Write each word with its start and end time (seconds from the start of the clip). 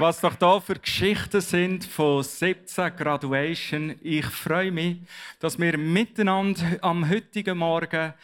Was 0.00 0.20
doch 0.20 0.36
da 0.36 0.60
für 0.60 0.78
Geschichten 0.78 1.40
sind 1.40 1.84
von 1.84 2.22
17 2.22 2.94
Graduation. 2.94 3.96
Ich 4.00 4.26
freue 4.26 4.70
mich, 4.70 4.98
dass 5.40 5.58
wir 5.58 5.76
miteinander 5.76 6.78
am 6.82 7.10
heutigen 7.10 7.58
Morgen 7.58 8.14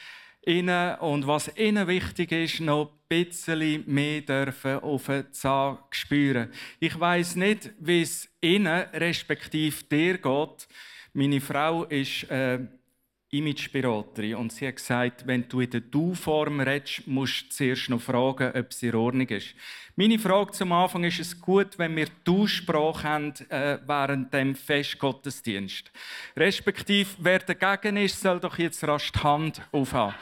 innen 0.42 0.94
und 1.00 1.26
was 1.26 1.50
ihnen 1.56 1.88
wichtig 1.88 2.30
ist, 2.30 2.60
noch 2.60 2.92
ein 3.10 3.26
bisschen 3.26 3.82
mehr 3.92 4.20
dürfen 4.20 4.78
auf 4.84 5.06
den 5.06 5.32
Zahn 5.32 5.78
spüren. 5.90 6.52
Ich 6.78 6.98
weiß 6.98 7.34
nicht, 7.34 7.72
wie 7.80 8.02
es 8.02 8.28
ihnen 8.40 8.84
respektive 8.92 9.82
dir 9.82 10.18
geht. 10.18 10.68
Meine 11.12 11.40
Frau 11.40 11.86
ist 11.86 12.30
äh, 12.30 12.60
Imageberaterin 13.34 14.36
und 14.36 14.52
sie 14.52 14.68
hat 14.68 14.76
gesagt, 14.76 15.26
wenn 15.26 15.48
du 15.48 15.60
in 15.60 15.70
der 15.70 15.80
Du-Form 15.80 16.60
redest, 16.60 17.06
musst 17.08 17.46
du 17.46 17.48
zuerst 17.48 17.90
noch 17.90 18.00
fragen, 18.00 18.52
ob 18.54 18.70
es 18.70 18.80
in 18.80 18.94
Ordnung 18.94 19.28
ist. 19.28 19.56
Meine 19.96 20.18
Frage 20.18 20.50
zum 20.50 20.72
Anfang 20.72 21.04
ist 21.04 21.20
es 21.20 21.40
gut, 21.40 21.78
wenn 21.78 21.94
wir 21.94 22.08
Du-Sprache 22.24 23.04
haben 23.04 23.32
äh, 23.48 23.78
während 23.86 24.34
dem 24.34 24.56
Festgottesdienst. 24.56 25.88
Respektive, 26.36 27.10
wer 27.18 27.38
dagegen 27.38 27.98
ist, 27.98 28.20
soll 28.20 28.40
doch 28.40 28.58
jetzt 28.58 28.82
rasch 28.82 29.12
die 29.12 29.20
Hand 29.20 29.62
aufhaben. 29.70 30.16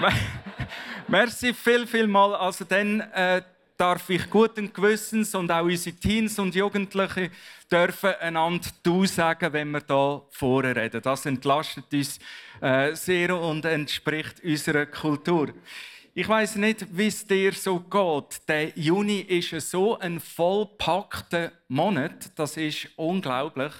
Merci 1.08 1.52
viel, 1.52 1.86
viel 1.86 2.06
mal. 2.06 2.34
Also 2.34 2.64
dann 2.64 3.00
äh, 3.00 3.42
darf 3.76 4.08
ich 4.08 4.30
guten 4.30 4.72
Gewissens 4.72 5.34
und 5.34 5.52
auch 5.52 5.64
unsere 5.64 5.96
Teens 5.96 6.38
und 6.38 6.54
Jugendliche 6.54 7.30
dürfen 7.70 8.14
einander 8.20 8.70
du 8.82 9.04
sagen, 9.04 9.52
wenn 9.52 9.70
wir 9.72 9.82
da 9.82 10.22
vorne 10.30 10.74
reden. 10.74 11.02
Das 11.02 11.26
entlastet 11.26 11.92
uns 11.92 12.18
äh, 12.62 12.94
sehr 12.94 13.38
und 13.38 13.66
entspricht 13.66 14.42
unserer 14.42 14.86
Kultur. 14.86 15.52
Ich 16.16 16.28
weiß 16.28 16.56
nicht, 16.56 16.86
wie 16.96 17.08
es 17.08 17.26
dir 17.26 17.52
so 17.54 17.80
geht. 17.80 18.48
Der 18.48 18.68
Juni 18.78 19.18
ist 19.18 19.50
so 19.68 19.98
ein 19.98 20.20
vollpackter 20.20 21.50
Monat. 21.66 22.30
Das 22.36 22.56
ist 22.56 22.88
unglaublich. 22.94 23.72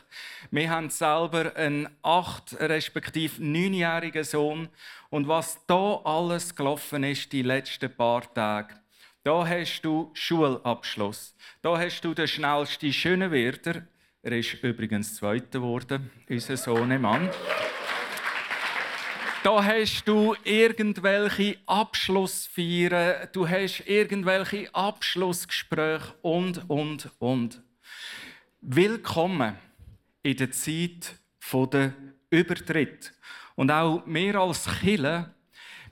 Wir 0.50 0.68
haben 0.68 0.90
selber 0.90 1.54
einen 1.54 1.88
acht 2.02 2.56
respektive 2.58 3.40
neunjährigen 3.40 4.24
Sohn 4.24 4.68
und 5.10 5.28
was 5.28 5.64
da 5.68 6.00
alles 6.02 6.56
gelaufen 6.56 7.04
ist 7.04 7.30
die 7.30 7.42
letzten 7.42 7.94
paar 7.94 8.22
Tage. 8.34 8.74
Da 9.22 9.46
hast 9.46 9.82
du 9.82 10.10
Schulabschluss. 10.14 11.36
Da 11.62 11.78
hast 11.78 12.00
du 12.00 12.14
den 12.14 12.26
schnellsten 12.26 12.92
Schönenwerder. 12.92 13.86
Er 14.22 14.32
ist 14.32 14.54
übrigens 14.54 15.14
Zweiter 15.14 15.60
geworden, 15.60 16.10
unser 16.28 16.56
Sohnemann. 16.56 17.30
Da 19.44 19.62
hast 19.62 20.08
du 20.08 20.34
irgendwelche 20.42 21.58
Abschlussfeiern, 21.66 23.28
du 23.34 23.46
hast 23.46 23.80
irgendwelche 23.86 24.74
Abschlussgespräche 24.74 26.14
und, 26.22 26.70
und, 26.70 27.10
und. 27.18 27.62
Willkommen 28.62 29.58
in 30.22 30.36
der 30.38 30.50
Zeit 30.50 31.16
der 31.52 31.92
Übertritt. 32.30 33.12
Und 33.54 33.70
auch 33.70 34.06
mehr 34.06 34.36
als 34.36 34.66
Killer 34.80 35.34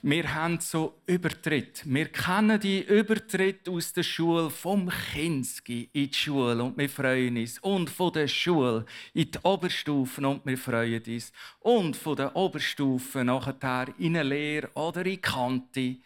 wir 0.04 0.34
haben 0.34 0.58
so 0.58 1.00
Übertritt. 1.06 1.82
Wir 1.84 2.06
kennen 2.06 2.58
die 2.58 2.82
Übertritt 2.82 3.68
aus 3.68 3.92
der 3.92 4.02
Schule 4.02 4.50
vom 4.50 4.90
Kinski 5.12 5.90
in 5.92 6.10
die 6.10 6.14
Schule 6.14 6.60
und 6.60 6.76
wir 6.76 6.88
freuen 6.88 7.36
uns. 7.36 7.60
Und 7.60 7.88
von 7.88 8.12
der 8.12 8.26
Schule 8.26 8.84
in 9.14 9.30
die 9.30 9.38
Oberstufen 9.44 10.24
und 10.24 10.44
wir 10.44 10.58
freuen 10.58 11.04
uns. 11.06 11.32
Und 11.60 11.96
von 11.96 12.16
der 12.16 12.34
Oberstufen 12.34 13.26
nachher 13.26 13.94
in 13.96 14.16
eine 14.16 14.28
Lehre 14.28 14.70
oder 14.74 15.06
in 15.06 15.20
Kante. 15.20 15.98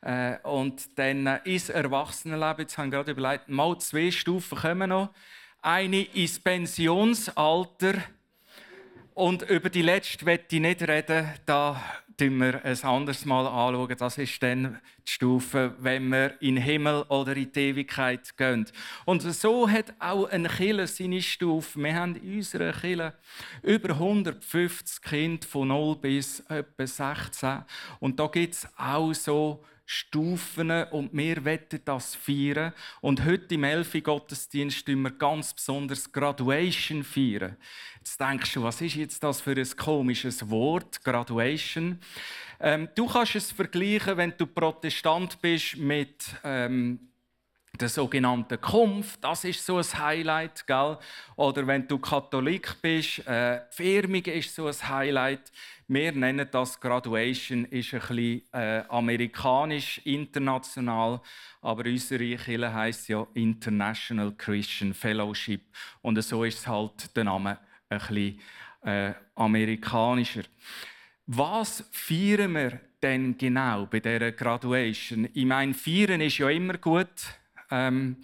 Äh, 0.00 0.38
und 0.42 0.98
dann 0.98 1.26
ins 1.44 1.68
Erwachsenenleben. 1.68 2.62
Jetzt 2.62 2.76
haben 2.76 2.90
wir 2.90 2.98
gerade 2.98 3.12
überlegt, 3.12 3.48
mal 3.48 3.78
zwei 3.78 4.10
Stufen 4.10 4.58
kommen 4.58 4.90
noch. 4.90 5.10
Eine 5.62 6.02
ins 6.02 6.40
Pensionsalter. 6.40 7.94
Und 9.14 9.42
über 9.42 9.70
die 9.70 9.82
letzte 9.82 10.26
werde 10.26 10.44
ich 10.50 10.60
nicht 10.60 10.82
reden. 10.82 11.32
Da 11.46 11.80
schauen 12.18 12.38
wir 12.38 12.64
ein 12.64 12.82
anderes 12.82 13.24
Mal 13.26 13.46
anschauen. 13.46 13.94
Das 13.98 14.16
ist 14.16 14.42
dann 14.42 14.80
die 15.06 15.12
Stufe, 15.12 15.74
wenn 15.78 16.08
wir 16.08 16.40
in 16.40 16.54
den 16.54 16.64
Himmel 16.64 17.02
oder 17.08 17.36
in 17.36 17.52
die 17.52 17.60
Ewigkeit 17.60 18.36
gehen. 18.36 18.66
Und 19.04 19.20
so 19.20 19.68
hat 19.68 19.94
auch 19.98 20.26
ein 20.30 20.48
Killer 20.48 20.86
seine 20.86 21.20
Stufe. 21.20 21.78
Wir 21.78 21.94
haben 21.94 22.16
in 22.16 22.36
unserer 22.36 22.72
Kille 22.72 23.12
über 23.62 23.90
150 23.90 25.02
Kinder 25.02 25.46
von 25.46 25.68
0 25.68 25.96
bis 25.96 26.40
etwa 26.48 26.86
16. 26.86 27.64
Und 28.00 28.18
da 28.18 28.26
gibt 28.28 28.54
es 28.54 28.68
auch 28.78 29.12
so 29.12 29.62
Stufen 29.86 30.70
und 30.90 31.10
wir 31.12 31.44
wollen 31.44 31.80
das 31.84 32.16
feiern. 32.16 32.72
Und 33.00 33.24
heute 33.24 33.54
im 33.54 33.64
Elfi 33.64 34.00
Gottesdienst 34.00 34.86
wir 34.88 35.10
ganz 35.12 35.54
besonders 35.54 36.10
Graduation 36.10 37.04
feiern. 37.04 37.56
Jetzt 37.98 38.20
denkst 38.20 38.52
du, 38.54 38.64
was 38.64 38.80
ist 38.80 38.96
jetzt 38.96 39.22
das 39.22 39.40
für 39.40 39.52
ein 39.52 39.76
komisches 39.76 40.50
Wort, 40.50 41.02
Graduation? 41.04 42.00
Ähm, 42.58 42.88
du 42.94 43.06
kannst 43.06 43.36
es 43.36 43.52
vergleichen, 43.52 44.16
wenn 44.16 44.34
du 44.36 44.46
Protestant 44.46 45.40
bist 45.40 45.76
mit 45.76 46.24
ähm, 46.42 46.98
der 47.80 47.88
sogenannten 47.88 48.60
Kumpf, 48.60 49.18
das 49.20 49.44
ist 49.44 49.64
so 49.64 49.76
ein 49.76 49.98
Highlight, 49.98 50.66
gell? 50.66 50.98
Oder 51.36 51.66
wenn 51.66 51.86
du 51.86 51.98
Katholik 51.98 52.80
bist, 52.80 53.26
äh, 53.26 53.60
Firmung 53.70 54.24
ist 54.24 54.54
so 54.54 54.66
ein 54.66 54.88
Highlight. 54.88 55.52
Wir 55.88 56.10
nennen 56.10 56.48
das 56.50 56.80
Graduation, 56.80 57.64
ist 57.66 57.94
ein 57.94 58.00
bisschen 58.00 58.42
äh, 58.52 58.82
amerikanisch, 58.88 60.00
international, 60.04 61.20
aber 61.62 61.84
unsere 61.84 62.36
Kirche 62.36 62.74
heisst 62.74 63.08
ja 63.08 63.24
International 63.34 64.32
Christian 64.36 64.92
Fellowship 64.92 65.62
und 66.02 66.20
so 66.22 66.42
ist 66.42 66.66
halt 66.66 67.16
der 67.16 67.22
Name 67.22 67.58
ein 67.88 67.98
bisschen 67.98 68.40
äh, 68.82 69.12
amerikanischer. 69.36 70.42
Was 71.26 71.84
feiern 71.92 72.52
wir 72.54 72.80
denn 73.00 73.38
genau 73.38 73.86
bei 73.86 74.00
dieser 74.00 74.32
Graduation? 74.32 75.28
Ich 75.34 75.44
meine, 75.44 75.72
feiern 75.72 76.20
ist 76.20 76.38
ja 76.38 76.50
immer 76.50 76.78
gut. 76.78 77.06
Ähm, 77.70 78.16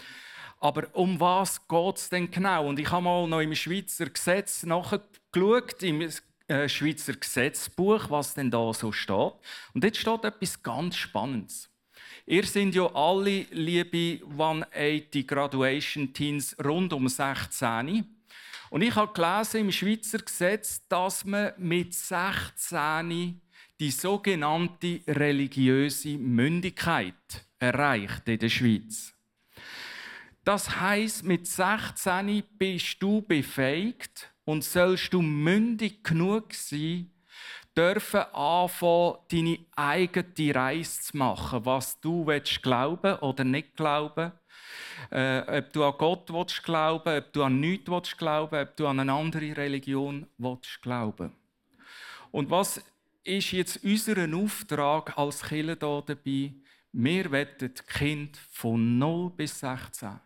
aber 0.58 0.88
um 0.94 1.18
was 1.18 1.66
geht 1.66 1.96
es 1.96 2.08
denn 2.08 2.30
genau? 2.30 2.68
Und 2.68 2.78
ich 2.78 2.90
habe 2.90 3.02
mal 3.02 3.26
noch 3.26 3.40
im 3.40 3.54
Schweizer 3.54 4.06
Gesetz 4.06 4.62
nachgeschaut, 4.62 5.82
im 5.82 6.08
äh, 6.48 6.68
Schweizer 6.68 7.14
Gesetzbuch, 7.14 8.10
was 8.10 8.34
denn 8.34 8.50
da 8.50 8.72
so 8.72 8.92
steht. 8.92 9.32
Und 9.74 9.84
jetzt 9.84 9.98
steht 9.98 10.24
etwas 10.24 10.62
ganz 10.62 10.96
Spannendes. 10.96 11.68
Ihr 12.26 12.44
sind 12.44 12.74
ja 12.74 12.86
alle, 12.94 13.46
liebe 13.50 14.24
180 14.24 15.26
Graduation 15.26 16.12
Teens, 16.12 16.56
rund 16.64 16.92
um 16.92 17.08
16. 17.08 18.04
Und 18.70 18.82
ich 18.82 18.94
habe 18.94 19.12
gelesen 19.12 19.62
im 19.62 19.72
Schweizer 19.72 20.18
Gesetz, 20.18 20.86
dass 20.88 21.24
man 21.24 21.52
mit 21.58 21.94
16 21.94 23.40
die 23.80 23.90
sogenannte 23.90 25.00
religiöse 25.08 26.16
Mündigkeit 26.16 27.14
erreicht 27.58 28.28
in 28.28 28.38
der 28.38 28.48
Schweiz. 28.48 29.12
Das 30.44 30.80
heißt, 30.80 31.24
mit 31.24 31.46
16 31.46 32.42
bist 32.56 33.02
du 33.02 33.22
befähigt 33.22 34.31
und 34.44 34.64
sollst 34.64 35.12
du 35.12 35.22
mündig 35.22 36.02
genug 36.02 36.52
sein, 36.54 37.10
dürfen 37.76 38.20
anfangen, 38.32 39.16
deine 39.30 39.58
eigene 39.76 40.54
Reise 40.54 41.00
zu 41.00 41.16
machen, 41.16 41.64
was 41.64 42.00
du 42.00 42.26
willst 42.26 42.62
glauben 42.62 43.18
oder 43.18 43.44
nicht 43.44 43.76
glauben. 43.76 44.32
Äh, 45.10 45.58
ob 45.58 45.72
du 45.72 45.84
an 45.84 45.94
Gott 45.98 46.32
willst 46.32 46.62
glauben, 46.62 47.18
ob 47.18 47.32
du 47.32 47.42
an 47.42 47.60
nichts 47.60 47.90
willst 47.90 48.18
glauben, 48.18 48.60
ob 48.60 48.76
du 48.76 48.86
an 48.86 49.00
eine 49.00 49.12
andere 49.12 49.56
Religion 49.56 50.26
willst 50.38 50.80
glauben. 50.82 51.32
Und 52.30 52.50
was 52.50 52.82
ist 53.24 53.52
jetzt 53.52 53.84
unser 53.84 54.28
Auftrag 54.34 55.16
als 55.16 55.42
Kirche 55.42 55.76
hier 55.78 56.02
dabei? 56.06 56.54
Wir 56.92 57.32
wollen 57.32 57.74
Kinder 57.88 58.38
von 58.50 58.98
0 58.98 59.30
bis 59.30 59.60
16 59.60 60.20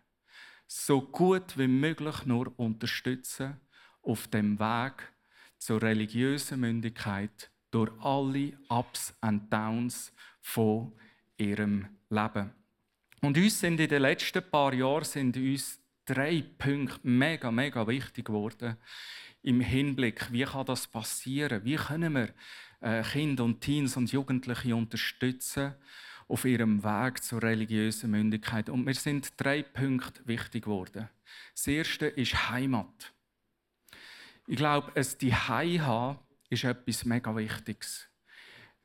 so 0.67 1.01
gut 1.01 1.57
wie 1.57 1.69
möglich 1.69 2.27
nur 2.27 2.53
unterstützen 2.59 3.61
auf 4.07 4.29
dem 4.29 4.59
Weg 4.59 5.13
zur 5.59 5.83
religiösen 5.83 6.61
Mündigkeit 6.61 7.51
durch 7.71 7.91
alle 8.01 8.53
Ups 8.69 9.15
und 9.21 9.53
Downs 9.53 10.13
von 10.41 10.93
ihrem 11.37 11.87
Leben. 12.09 12.53
Und 13.21 13.37
uns 13.37 13.61
sind 13.61 13.81
in 13.81 13.89
den 13.89 14.03
letzten 14.03 14.49
paar 14.51 14.73
Jahren 14.73 15.05
sind 15.05 15.37
uns 15.37 15.81
drei 16.05 16.45
Punkte 16.57 17.01
mega, 17.03 17.51
mega 17.51 17.87
wichtig 17.87 18.27
geworden 18.27 18.77
im 19.47 19.61
Hinblick, 19.61 20.33
wie 20.33 20.45
kann 20.45 20.67
das 20.67 20.89
passieren? 20.89 21.65
Wie 21.65 21.77
können 21.77 22.15
wir 22.15 22.35
äh, 22.81 23.03
Kinder 23.03 23.45
und 23.45 23.61
Teens 23.61 23.97
und 23.97 24.11
Jugendliche 24.11 24.75
unterstützen 24.75 25.75
auf 26.27 26.45
ihrem 26.45 26.83
Weg 26.83 27.23
zur 27.23 27.43
religiösen 27.43 28.11
Mündigkeit? 28.11 28.69
Und 28.69 28.85
mir 28.85 28.95
sind 28.95 29.33
drei 29.37 29.63
Punkte 29.63 30.27
wichtig 30.27 30.65
geworden. 30.65 31.09
Das 31.55 31.67
erste 31.69 32.07
ist 32.07 32.51
Heimat. 32.51 33.13
Ich 34.49 34.57
glaube, 34.57 34.93
es 34.95 35.19
die 35.19 35.35
haben 35.35 36.19
ist 36.49 36.63
etwas 36.63 37.05
mega 37.05 37.35
Wichtiges. 37.35 38.09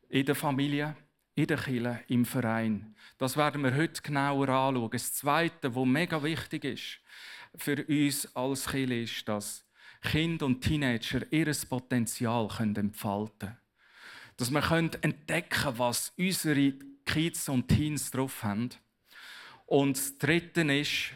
In 0.09 0.25
der 0.25 0.33
Familie, 0.33 0.95
in 1.35 1.45
der 1.45 1.57
Kirche, 1.57 2.03
im 2.07 2.25
Verein. 2.25 2.95
Das 3.19 3.37
werden 3.37 3.63
wir 3.63 3.75
heute 3.75 4.01
genauer 4.01 4.49
anschauen. 4.49 4.89
Das 4.89 5.13
Zweite, 5.13 5.75
was 5.75 5.85
mega 5.85 6.23
wichtig 6.23 6.63
ist 6.63 6.99
für 7.55 7.85
uns 7.85 8.35
als 8.35 8.67
Kirche, 8.67 9.01
ist, 9.01 9.29
dass 9.29 9.63
Kinder 10.01 10.47
und 10.47 10.61
Teenager 10.61 11.31
ihr 11.31 11.53
Potenzial 11.69 12.49
entfalten 12.59 13.39
können. 13.39 13.57
Dass 14.37 14.49
wir 14.49 14.71
entdecken 14.71 15.49
können, 15.49 15.77
was 15.77 16.11
unsere 16.17 16.73
Kids 17.05 17.47
und 17.49 17.67
Teens 17.67 18.09
drauf 18.09 18.43
haben. 18.43 18.69
Und 19.67 19.95
das 19.95 20.17
Dritte 20.17 20.61
ist, 20.61 21.13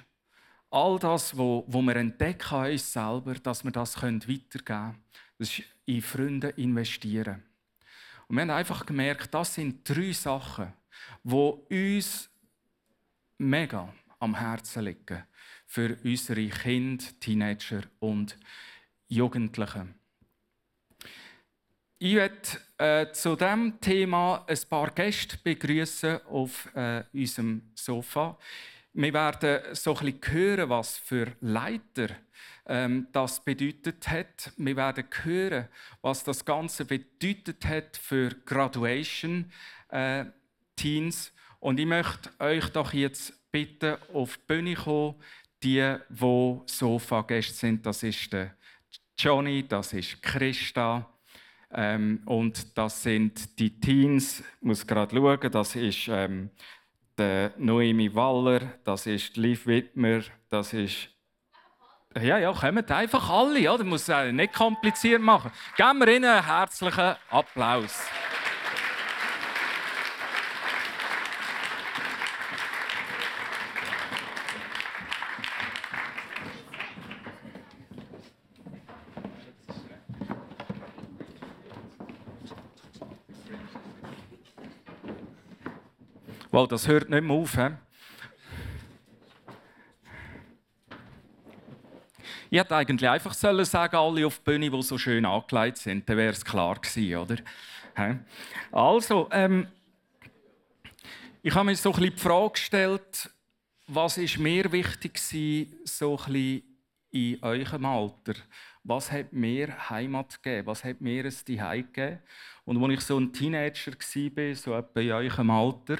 all 0.69 0.99
das, 0.99 1.37
was 1.37 1.63
wir 1.67 1.95
entdecken 1.95 2.55
an 2.55 2.71
uns 2.71 2.91
selber, 2.91 3.33
dass 3.35 3.63
wir 3.63 3.71
das 3.71 4.01
weitergeben 4.01 4.63
können. 4.65 5.03
Das 5.37 5.49
ist 5.49 5.63
in 5.85 6.01
Freunde 6.01 6.49
investieren. 6.49 7.43
Und 8.27 8.35
wir 8.35 8.41
haben 8.41 8.49
einfach 8.51 8.85
gemerkt, 8.85 9.33
das 9.33 9.53
sind 9.53 9.87
drei 9.87 10.11
Sachen, 10.11 10.73
die 11.23 11.93
uns 11.95 12.29
mega 13.37 13.93
am 14.19 14.35
Herzen 14.35 14.85
liegen 14.85 15.23
für 15.65 15.97
unsere 16.03 16.47
Kinder, 16.47 17.03
Teenager 17.19 17.81
und 17.99 18.37
Jugendliche. 19.07 19.87
Ich 21.97 22.15
möchte 22.15 22.59
äh, 22.77 23.11
zu 23.13 23.35
diesem 23.35 23.79
Thema 23.79 24.45
ein 24.47 24.59
paar 24.69 24.91
Gäste 24.91 25.37
begrüßen 25.43 26.25
auf 26.25 26.73
äh, 26.75 27.03
unserem 27.13 27.71
Sofa. 27.73 28.37
Wir 28.97 29.13
werden 29.13 29.75
so 29.75 29.93
ein 29.93 30.05
bisschen 30.05 30.33
hören, 30.33 30.69
was 30.69 30.97
für 30.97 31.27
Leiter 31.41 32.07
ähm, 32.65 33.07
das 33.11 33.43
bedeutet 33.43 34.07
hat. 34.07 34.53
Wir 34.55 34.77
werden 34.77 35.03
hören, 35.23 35.67
was 36.01 36.23
das 36.23 36.45
Ganze 36.45 36.85
bedeutet 36.85 37.65
hat 37.65 37.97
für 37.97 38.29
Graduation 38.45 39.51
äh, 39.89 40.23
Teens. 40.77 41.33
Und 41.59 41.77
ich 41.77 41.85
möchte 41.85 42.29
euch 42.39 42.69
doch 42.69 42.93
jetzt 42.93 43.51
bitten, 43.51 43.97
auf 44.13 44.37
die 44.37 44.43
Bühne 44.47 44.75
kommen, 44.75 45.15
die, 45.61 45.97
die 46.09 46.59
Sofa-Gäste 46.65 47.53
sind. 47.53 47.85
Das 47.85 48.01
ist 48.01 48.31
der 48.31 48.55
Johnny, 49.17 49.67
das 49.67 49.91
ist 49.91 50.21
Christa. 50.21 51.11
Ähm, 51.77 52.21
und 52.25 52.77
das 52.77 53.03
sind 53.03 53.59
die 53.59 53.77
Teens, 53.77 54.39
ich 54.39 54.65
muss 54.65 54.87
gerade 54.87 55.13
schauen, 55.13 55.51
das 55.51 55.75
ist 55.75 56.07
ähm, 56.07 56.49
der 57.17 57.53
Noemi 57.57 58.13
Waller, 58.13 58.61
das 58.83 59.05
ist 59.05 59.37
Liv 59.37 59.65
Wittmer, 59.67 60.21
das 60.49 60.73
ist 60.73 61.09
ja, 62.21 62.37
ja, 62.37 62.53
kommen 62.53 62.89
einfach 62.89 63.29
alle, 63.29 63.73
oder? 63.73 63.83
Muss 63.83 64.07
es 64.07 64.31
nicht 64.31 64.53
kompliziert 64.53 65.21
machen. 65.21 65.51
Geben 65.75 65.99
wir 65.99 66.07
ihnen 66.07 66.23
einen 66.23 66.45
herzlichen 66.45 67.15
Applaus. 67.29 67.99
Wow, 86.55 86.69
das 86.69 86.87
hört 86.87 87.09
nicht 87.09 87.21
mehr 87.21 87.35
auf. 87.35 87.53
He? 87.55 87.67
Ich 92.49 92.57
hätte 92.57 92.77
eigentlich 92.77 93.09
einfach 93.09 93.33
sollen 93.33 93.65
sagen, 93.65 93.97
alle 93.97 94.25
auf 94.25 94.39
der 94.39 94.53
Bühne, 94.53 94.71
die 94.71 94.81
so 94.81 94.97
schön 94.97 95.25
angelegt 95.25 95.79
sind, 95.79 96.07
dann 96.07 96.15
wäre 96.15 96.31
es 96.31 96.45
klar 96.45 96.75
gewesen, 96.75 97.17
oder? 97.17 98.15
Also, 98.71 99.27
ähm, 99.33 99.67
ich 101.43 101.53
habe 101.53 101.65
mir 101.65 101.75
so 101.75 101.89
ein 101.89 101.99
bisschen 101.99 102.15
die 102.15 102.21
Frage 102.21 102.51
gestellt, 102.51 103.29
was 103.87 104.17
ist 104.17 104.37
mir 104.37 104.71
wichtig 104.71 105.15
gewesen, 105.15 105.75
so 105.83 106.17
ein 106.17 106.31
bisschen 106.31 106.63
in 107.11 107.43
eurem 107.43 107.85
Alter? 107.85 108.35
Was 108.85 109.11
hat 109.11 109.33
mir 109.33 109.89
Heimat 109.89 110.41
gegeben? 110.41 110.67
Was 110.67 110.85
hat 110.85 111.01
mir 111.01 111.25
ein 111.25 111.31
Zuhause 111.31 111.83
gegeben? 111.83 112.19
Und 112.65 112.81
als 112.83 112.93
ich 112.93 113.01
so 113.01 113.17
ein 113.17 113.33
Teenager 113.33 113.91
war, 113.91 114.55
so 114.55 114.73
etwa 114.73 114.99
in 115.01 115.11
eurem 115.11 115.49
Alter, 115.49 115.97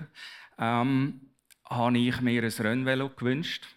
ähm, 0.59 1.21
habe 1.69 1.97
ich 1.97 2.21
mir 2.21 2.43
ein 2.43 2.49
Rennvelo 2.49 3.09
gewünscht. 3.09 3.67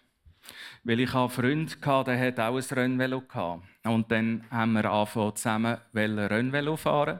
Weil 0.83 1.01
ich 1.01 1.13
einen 1.13 1.29
Freund 1.29 1.77
hatte, 1.85 2.11
der 2.11 2.27
hat 2.27 2.39
auch 2.39 2.55
ein 2.55 2.63
Rennvelo 2.63 3.21
gehabt. 3.21 3.63
Und 3.83 4.11
dann 4.11 4.45
haben 4.49 4.73
wir 4.73 4.85
angefangen, 4.85 5.35
zusammen 5.35 5.77
Rennvelo 5.93 6.77
fahren. 6.77 7.19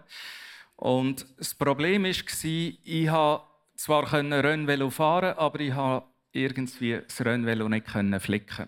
Und 0.76 1.26
das 1.38 1.54
Problem 1.56 2.04
war, 2.04 2.10
ich 2.10 3.08
konnte 3.08 3.44
zwar 3.76 4.14
Rennvelo 4.14 4.90
fahren, 4.90 5.38
aber 5.38 5.60
ich 5.60 5.74
konnte 5.74 6.08
irgendwie 6.32 7.00
das 7.06 7.24
Rennvelo 7.24 7.68
nicht 7.68 7.90
flicken. 7.90 8.68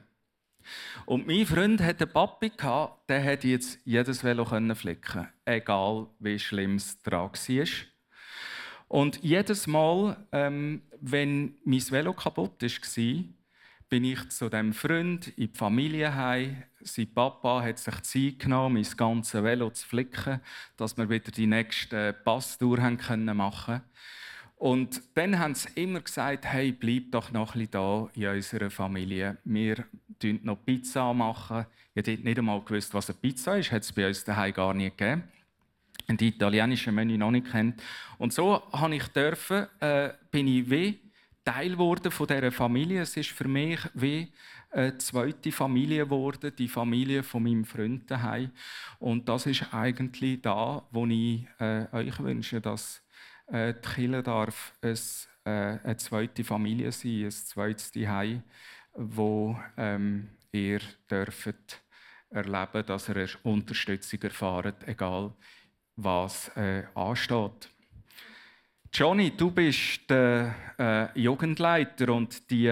Und 1.06 1.28
mein 1.28 1.46
Freund 1.46 1.82
hatte 1.82 2.06
einen 2.06 2.14
Papi, 2.14 2.52
der 3.08 3.20
hätte 3.20 3.48
jetzt 3.48 3.80
jedes 3.86 4.24
Velo 4.24 4.46
flicken 4.46 5.28
egal 5.46 6.08
wie 6.20 6.40
schlimm 6.40 6.76
es 6.76 7.02
dran 7.02 7.32
war. 7.32 7.91
Und 8.92 9.24
jedes 9.24 9.68
Mal, 9.68 10.18
ähm, 10.34 10.82
wenn 11.00 11.56
mein 11.64 11.92
Velo 11.92 12.12
kaputt 12.12 12.62
war, 12.62 13.24
bin 13.88 14.04
ich 14.04 14.30
zu 14.32 14.50
dem 14.50 14.74
Freund 14.74 15.30
in 15.38 15.50
die 15.50 15.58
Familie 15.58 16.14
heim. 16.14 16.64
Sein 16.82 17.14
Papa 17.14 17.62
hat 17.64 17.80
sich 17.80 18.02
Zeit 18.02 18.40
genommen, 18.40 18.74
mein 18.74 18.98
ganzes 18.98 19.42
Velo 19.42 19.70
zu 19.70 19.88
flicken, 19.88 20.42
dass 20.76 20.98
wir 20.98 21.10
wieder 21.10 21.32
die 21.32 21.48
nächste 21.48 22.12
Passtour 22.12 22.80
machen 22.80 22.98
können. 22.98 23.82
Und 24.58 25.02
dann 25.14 25.40
haben 25.40 25.56
sie 25.56 25.70
immer 25.76 26.02
gesagt, 26.02 26.44
hey, 26.44 26.74
bleib 26.74 27.14
doch 27.14 27.32
noch 27.32 27.56
ein 27.56 27.62
bisschen 27.62 27.72
da 27.72 28.10
in 28.14 28.28
unserer 28.28 28.70
Familie. 28.70 29.38
Wir 29.46 29.86
machen 30.04 30.42
noch 30.44 30.66
Pizza. 30.66 31.14
Machen. 31.14 31.66
Ich 31.96 32.06
habe 32.06 32.22
nicht 32.22 32.38
einmal 32.38 32.62
gewusst, 32.62 32.94
was 32.94 33.10
eine 33.10 33.20
Pizza 33.20 33.58
ist. 33.58 33.72
Hat 33.72 33.84
es 33.84 33.94
bei 33.94 34.06
uns 34.06 34.26
daheim 34.26 34.54
gar 34.54 34.74
nicht 34.74 34.98
gegeben. 34.98 35.24
Die 36.08 36.28
italienische 36.28 36.92
Menü 36.92 37.18
noch 37.18 37.32
nicht 37.32 37.52
kennt. 37.52 37.82
Und 38.18 38.34
so 38.34 38.62
habe 38.72 38.96
ich 38.96 39.08
dürfen, 39.08 39.68
äh, 39.80 40.10
bin 40.30 40.48
ich 40.48 40.70
wie 40.70 41.00
Teil 41.44 41.72
geworden 41.72 42.12
von 42.12 42.28
dieser 42.28 42.52
Familie. 42.52 43.02
Es 43.02 43.18
ist 43.18 43.32
für 43.32 43.48
mich 43.48 43.80
wie 43.94 44.32
eine 44.72 44.98
zweite 44.98 45.52
Familie 45.52 46.06
geworden, 46.06 46.54
die 46.58 46.68
Familie 46.68 47.24
von 47.24 47.44
meinem 47.44 47.66
Freund 47.66 48.10
daheim. 48.10 48.52
Und 49.00 49.28
das 49.28 49.46
ist 49.46 49.74
eigentlich 49.74 50.42
da, 50.42 50.84
wo 50.92 51.06
ich 51.06 51.46
äh, 51.60 51.86
euch 51.92 52.20
wünsche, 52.20 52.62
dass 52.62 53.04
äh, 53.48 53.74
die 53.74 53.90
Kirche 53.90 54.24
darf 54.24 54.74
es, 54.82 55.28
äh, 55.44 55.50
eine 55.50 55.98
zweite 55.98 56.44
Familie 56.44 56.92
sein, 56.92 57.26
ein 57.26 57.32
zweites 57.32 57.92
Zuhause, 57.92 58.44
wo 58.94 59.58
ähm, 59.78 60.30
ihr 60.52 60.80
dürft 61.10 61.82
erleben, 62.30 62.86
dass 62.86 63.10
ihr 63.10 63.28
Unterstützung 63.44 64.22
erfahrt, 64.22 64.88
egal 64.88 65.34
was 65.96 66.50
äh, 66.56 66.84
ansteht. 66.96 67.70
Johnny, 68.94 69.32
du 69.32 69.52
bist 69.52 70.10
der 70.10 70.54
äh, 70.78 71.20
Jugendleiter 71.20 72.14
und 72.14 72.50
die 72.50 72.68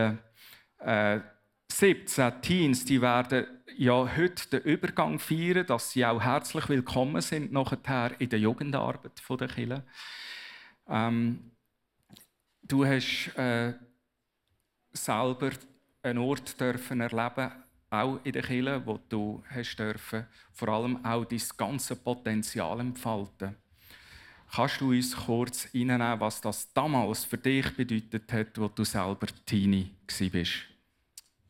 äh, 0.79 1.19
17 1.71 2.41
Teens, 2.41 2.83
die 2.83 3.01
werden 3.01 3.45
ja 3.77 4.05
heute 4.17 4.49
den 4.49 4.61
Übergang 4.63 5.17
feiern, 5.19 5.65
dass 5.65 5.91
sie 5.91 6.05
auch 6.05 6.21
herzlich 6.21 6.67
willkommen 6.67 7.21
sind 7.21 7.53
nachher 7.53 8.19
in 8.19 8.29
der 8.29 8.39
Jugendarbeit 8.39 9.21
der 9.29 9.47
Kirche. 9.47 9.83
Ähm, 10.89 11.51
du 12.63 12.85
hast 12.85 13.31
äh, 13.37 13.73
selber 14.91 15.51
einen 16.01 16.19
Ort 16.19 16.59
dürfen 16.59 17.01
erleben, 17.01 17.51
auch 17.89 18.19
in 18.23 18.33
der 18.33 18.43
Kirche, 18.43 18.81
wo 18.85 18.99
du 19.09 19.43
hast 19.49 19.75
dürfen, 19.77 20.25
vor 20.53 20.67
allem 20.69 21.03
auch 21.03 21.25
dein 21.25 21.41
ganze 21.57 21.95
Potenzial 21.95 22.79
entfalten. 22.79 23.55
Kannst 24.51 24.81
du 24.81 24.89
uns 24.89 25.15
kurz 25.15 25.67
reinnehmen, 25.73 26.19
was 26.19 26.41
das 26.41 26.71
damals 26.73 27.23
für 27.23 27.37
dich 27.37 27.75
bedeutet 27.75 28.31
hat, 28.33 28.57
wo 28.57 28.67
du 28.67 28.83
selber 28.83 29.27
Teenie 29.45 29.91
warst? 30.07 30.69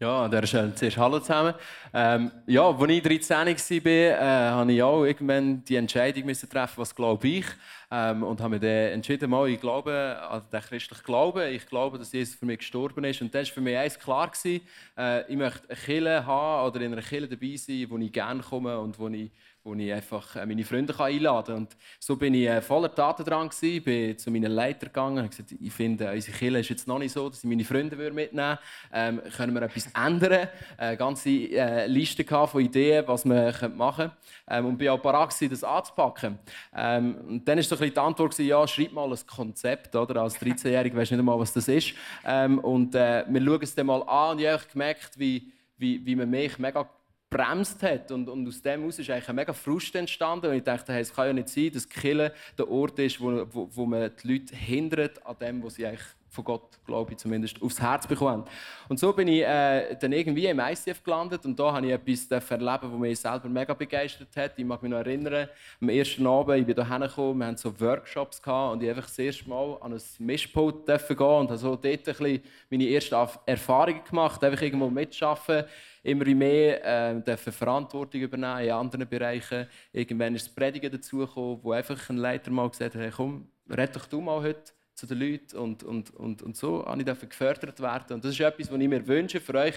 Ja, 0.01 0.23
an 0.23 0.31
dieser 0.31 0.47
Stelle 0.47 0.73
zuerst 0.75 0.95
Hallo 0.95 1.19
zusammen. 1.19 1.53
Ähm, 1.93 2.31
ja, 2.47 2.69
als 2.69 2.89
ich 2.89 3.03
13 3.03 3.35
war, 3.35 3.91
äh, 3.91 4.15
habe 4.49 4.71
ich 4.71 4.81
auch 4.81 5.03
irgendwann 5.03 5.61
die 5.65 5.75
Entscheidung 5.75 6.25
treffen, 6.25 6.77
was 6.77 6.95
glaube 6.95 7.27
ich. 7.27 7.45
Ähm, 7.91 8.23
und 8.23 8.39
habe 8.39 8.51
mich 8.51 8.61
dann 8.61 8.93
entschieden, 8.93 9.29
mal, 9.29 9.49
ich 9.49 9.59
glaube 9.59 10.17
an 10.21 10.43
den 10.53 10.61
christlichen 10.61 11.03
Glauben. 11.03 11.51
Ich 11.51 11.67
glaube, 11.67 11.97
dass 11.97 12.13
Jesus 12.13 12.35
für 12.35 12.45
mich 12.45 12.59
gestorben 12.59 13.03
ist. 13.03 13.21
Und 13.21 13.35
dann 13.35 13.45
war 13.45 13.51
für 13.51 13.59
mich 13.59 13.75
eins 13.75 13.99
klar, 13.99 14.29
gewesen, 14.29 14.61
äh, 14.97 15.29
ich 15.29 15.35
möchte 15.35 15.67
eine 15.67 15.77
Kirche 15.77 16.25
haben 16.25 16.67
oder 16.69 16.79
in 16.79 16.93
einer 16.93 17.01
Kirche 17.01 17.27
dabei 17.27 17.57
sein, 17.57 17.85
wo 17.89 17.97
ich 17.97 18.11
gerne 18.13 18.41
komme 18.41 18.79
und 18.79 18.97
wo 18.97 19.09
ich 19.09 19.29
wo 19.69 19.75
ich 19.75 19.93
einfach 19.93 20.35
äh, 20.35 20.45
meine 20.45 20.63
Freunde 20.63 20.99
einladen 20.99 21.45
kann. 21.45 21.55
Und 21.57 21.77
so 21.99 22.15
bin 22.15 22.33
ich 22.33 22.47
äh, 22.47 22.61
voller 22.61 22.93
Taten 22.93 23.23
dran. 23.23 23.49
Ich 23.61 23.83
bin 23.83 24.17
zu 24.17 24.31
meinen 24.31 24.51
Leitern 24.51 24.89
gegangen 24.89 25.23
und 25.23 25.29
gesagt, 25.29 25.53
ich 25.59 25.71
finde, 25.71 26.11
unsere 26.11 26.37
Kirche 26.37 26.59
ist 26.59 26.69
jetzt 26.69 26.87
noch 26.87 26.97
nicht 26.97 27.11
so, 27.11 27.29
dass 27.29 27.43
ich 27.43 27.49
meine 27.49 27.63
Freunde 27.63 27.95
mitnehmen 27.95 28.35
würde. 28.35 28.59
Ähm, 28.91 29.21
können 29.35 29.53
wir 29.53 29.61
etwas 29.61 29.87
ändern? 29.93 30.47
Eine 30.77 30.97
ganze 30.97 31.29
äh, 31.29 31.85
Liste 31.85 32.25
von 32.25 32.61
Ideen, 32.61 33.03
was 33.07 33.25
wir 33.25 33.69
machen 33.75 33.95
können. 33.95 34.11
Ähm, 34.49 34.65
und 34.65 34.77
bin 34.77 34.89
auch 34.89 34.99
bereit, 34.99 35.35
das 35.51 35.63
anzupacken. 35.63 36.39
Ähm, 36.75 37.15
und 37.27 37.47
dann 37.47 37.57
war 37.57 37.63
so 37.63 37.75
die 37.75 37.97
Antwort, 37.97 38.39
ja, 38.39 38.67
schreib 38.67 38.91
mal 38.93 39.09
ein 39.09 39.19
Konzept. 39.27 39.95
Oder? 39.95 40.21
Als 40.21 40.39
13-Jähriger 40.39 40.95
weißt 40.95 41.11
du 41.11 41.15
nicht 41.15 41.19
einmal, 41.19 41.39
was 41.39 41.53
das 41.53 41.67
ist. 41.67 41.93
Ähm, 42.25 42.57
und 42.59 42.95
äh, 42.95 43.23
wir 43.27 43.41
schauen 43.41 43.59
es 43.61 43.75
dann 43.75 43.85
mal 43.85 44.01
an 44.01 44.31
und 44.31 44.41
ich 44.41 44.47
habe 44.47 44.63
gemerkt, 44.71 45.19
wie, 45.19 45.51
wie, 45.77 46.03
wie 46.03 46.15
man 46.15 46.29
mich 46.29 46.57
mega 46.57 46.89
bremst 47.29 47.81
hat. 47.83 48.11
Und, 48.11 48.27
und 48.29 48.47
aus 48.47 48.61
dem 48.61 48.81
heraus 48.81 48.99
ist 48.99 49.09
eigentlich 49.09 49.29
ein 49.29 49.35
mega 49.35 49.53
Frust 49.53 49.95
entstanden. 49.95 50.47
Und 50.47 50.55
ich 50.55 50.63
dachte, 50.63 50.93
hey, 50.93 51.01
es 51.01 51.13
kann 51.13 51.27
ja 51.27 51.33
nicht 51.33 51.49
sein, 51.49 51.71
dass 51.71 51.87
Kille 51.87 52.33
der 52.57 52.69
Ort 52.69 52.99
ist, 52.99 53.19
wo, 53.21 53.45
wo, 53.51 53.69
wo 53.71 53.85
man 53.85 54.11
die 54.23 54.33
Leute 54.33 54.55
hindert 54.55 55.25
an 55.25 55.37
dem, 55.39 55.63
was 55.63 55.75
sie 55.75 55.85
eigentlich 55.85 56.05
von 56.29 56.43
Gott, 56.43 56.79
glaube 56.85 57.11
ich, 57.11 57.17
zumindest 57.17 57.61
aufs 57.61 57.81
Herz 57.81 58.05
bekommen. 58.05 58.43
Und 58.87 58.99
so 58.99 59.11
bin 59.13 59.27
ich 59.27 59.41
äh, 59.41 59.95
dann 59.95 60.11
irgendwie 60.11 60.45
im 60.45 60.59
ICF 60.59 61.03
gelandet 61.03 61.45
und 61.45 61.59
da 61.59 61.73
habe 61.73 61.87
ich 61.87 61.93
etwas 61.93 62.51
erleben, 62.51 62.91
das 62.91 62.99
mich 62.99 63.19
selber 63.19 63.49
mega 63.49 63.73
begeistert 63.73 64.35
hat. 64.35 64.53
Ich 64.57 64.65
mag 64.65 64.81
mich 64.81 64.91
noch 64.91 64.99
erinnern, 64.99 65.49
am 65.81 65.89
ersten 65.89 66.25
Abend, 66.27 66.59
ich 66.59 66.65
bin 66.65 66.75
hierher 66.75 67.07
gekommen, 67.07 67.39
wir 67.39 67.47
hatten 67.47 67.57
so 67.57 67.79
Workshops 67.79 68.41
gehabt 68.41 68.73
und 68.73 68.83
ich 68.83 68.89
einfach 68.89 69.07
das 69.07 69.17
erste 69.17 69.49
Mal 69.49 69.77
an 69.81 69.93
ein 69.93 70.01
Mischpult 70.19 70.85
gehen 70.85 71.27
und 71.27 71.49
habe 71.49 71.57
so 71.57 71.75
dort 71.75 71.85
ein 71.85 72.03
bisschen 72.03 72.43
meine 72.69 72.89
ersten 72.89 73.15
Erfahrungen 73.45 74.03
gemacht, 74.03 74.43
einfach 74.43 74.61
irgendwo 74.61 74.89
mitschaffen 74.89 75.63
immer 76.03 76.25
mehr 76.25 77.23
äh, 77.27 77.37
Verantwortung 77.37 78.21
übernehmen 78.21 78.59
in 78.59 78.71
anderen 78.71 79.07
Bereichen. 79.07 79.67
Irgendwann 79.91 80.35
ist 80.35 80.47
das 80.47 80.55
Predigen 80.55 80.91
dazugekommen, 80.91 81.59
wo 81.61 81.71
einfach 81.71 82.09
ein 82.09 82.17
Leiter 82.17 82.51
mal 82.51 82.69
gesagt 82.69 82.95
hat, 82.95 83.01
hey, 83.01 83.11
komm, 83.15 83.49
red 83.69 83.95
doch 83.95 84.05
du 84.05 84.21
mal 84.21 84.41
heute 84.41 84.71
zu 84.99 85.07
den 85.07 85.19
Leuten 85.19 85.57
und, 85.57 85.83
und, 85.83 86.13
und, 86.15 86.41
und 86.41 86.57
so 86.57 86.85
habe 86.85 87.01
ich 87.01 87.29
gefördert 87.29 87.79
werden. 87.79 88.15
Und 88.15 88.25
das 88.25 88.31
ist 88.31 88.39
etwas, 88.39 88.71
was 88.71 88.79
ich 88.79 88.87
mir 88.87 89.07
wünsche 89.07 89.39
für 89.39 89.55
euch, 89.55 89.75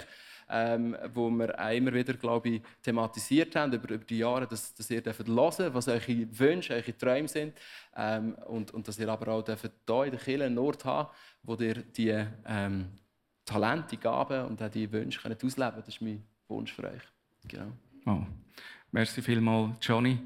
ähm, 0.51 0.97
wo 1.15 1.31
wir 1.31 1.59
auch 1.59 1.71
immer 1.71 1.95
wieder, 1.95 2.15
glaube 2.15 2.49
ich, 2.49 2.63
thematisiert 2.83 3.55
haben 3.55 3.73
über, 3.73 3.95
über 3.95 4.05
die 4.05 4.19
Jahre, 4.19 4.47
dass, 4.47 4.75
dass 4.75 4.91
ihr 4.91 5.01
dürft 5.01 5.27
was 5.29 5.89
eure 5.89 6.39
Wünsche, 6.39 6.75
eure 6.75 6.97
Träume 6.97 7.29
sind 7.29 7.55
ähm, 7.97 8.35
und, 8.47 8.73
und 8.73 8.87
dass 8.89 8.99
ihr 8.99 9.09
aber 9.09 9.33
auch 9.33 9.45
hier 9.45 10.05
in 10.05 10.11
der 10.11 10.21
Kirche 10.21 10.45
einen 10.45 10.59
Ort 10.59 10.85
haben, 10.85 11.09
wo 11.43 11.55
ihr 11.55 11.75
die 11.75 12.25
ähm, 12.47 12.89
Talente, 13.45 13.97
Gaben 13.97 14.47
und 14.47 14.63
auch 14.63 14.71
die 14.71 14.91
Wünsche 14.91 15.21
könnt 15.21 15.43
ausleben 15.45 15.73
könnt. 15.73 15.87
Das 15.87 15.95
ist 15.95 16.01
mein 16.01 16.23
Wunsch 16.49 16.73
für 16.73 16.85
euch. 16.85 17.03
Genau. 17.49 17.73
Oh. 18.07 18.23
Merci 18.91 19.23
vielmals, 19.23 19.79
Johnny. 19.81 20.19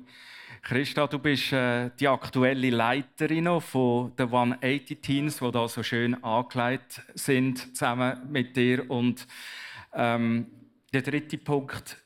Christa, 0.63 1.07
du 1.07 1.21
bist 1.21 1.53
äh, 1.53 1.91
die 2.01 2.09
aktuelle 2.09 2.71
Leiterin 2.71 3.61
von 3.61 4.17
den 4.17 4.27
180 4.27 5.01
Teams, 5.01 5.39
die 5.39 5.51
da 5.53 5.69
so 5.69 5.85
schön 5.85 6.23
angelegt 6.25 7.03
sind, 7.15 7.77
zusammen 7.77 8.19
mit 8.33 8.57
dir. 8.57 8.91
Und 8.91 9.29
ähm, 9.95 10.49
der 10.93 11.03
dritte 11.03 11.39
Punkt 11.39 11.97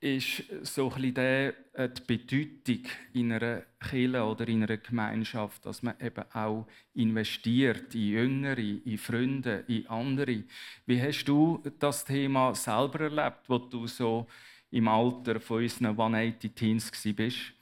ist 0.00 0.44
so 0.62 0.90
ein 0.92 1.12
der, 1.14 1.54
äh, 1.74 1.88
die 1.88 2.02
Bedeutung 2.06 2.90
in 3.12 3.32
einer 3.32 3.62
Kirche 3.78 4.22
oder 4.22 4.48
in 4.48 4.62
einer 4.62 4.78
Gemeinschaft, 4.78 5.66
dass 5.66 5.82
man 5.82 5.94
eben 6.00 6.24
auch 6.32 6.66
investiert 6.94 7.94
in 7.94 8.08
Jüngere, 8.08 8.58
in 8.58 8.98
Freunde, 8.98 9.64
in 9.68 9.86
andere. 9.88 10.44
Wie 10.86 11.00
hast 11.02 11.24
du 11.24 11.62
das 11.78 12.04
Thema 12.04 12.54
selber 12.54 13.00
erlebt, 13.00 13.48
wo 13.48 13.58
du 13.58 13.86
so 13.86 14.26
im 14.70 14.88
Alter 14.88 15.38
von 15.38 15.62
unseren 15.62 15.88
180 15.88 16.54
Teens 16.54 16.90
warst? 17.18 17.52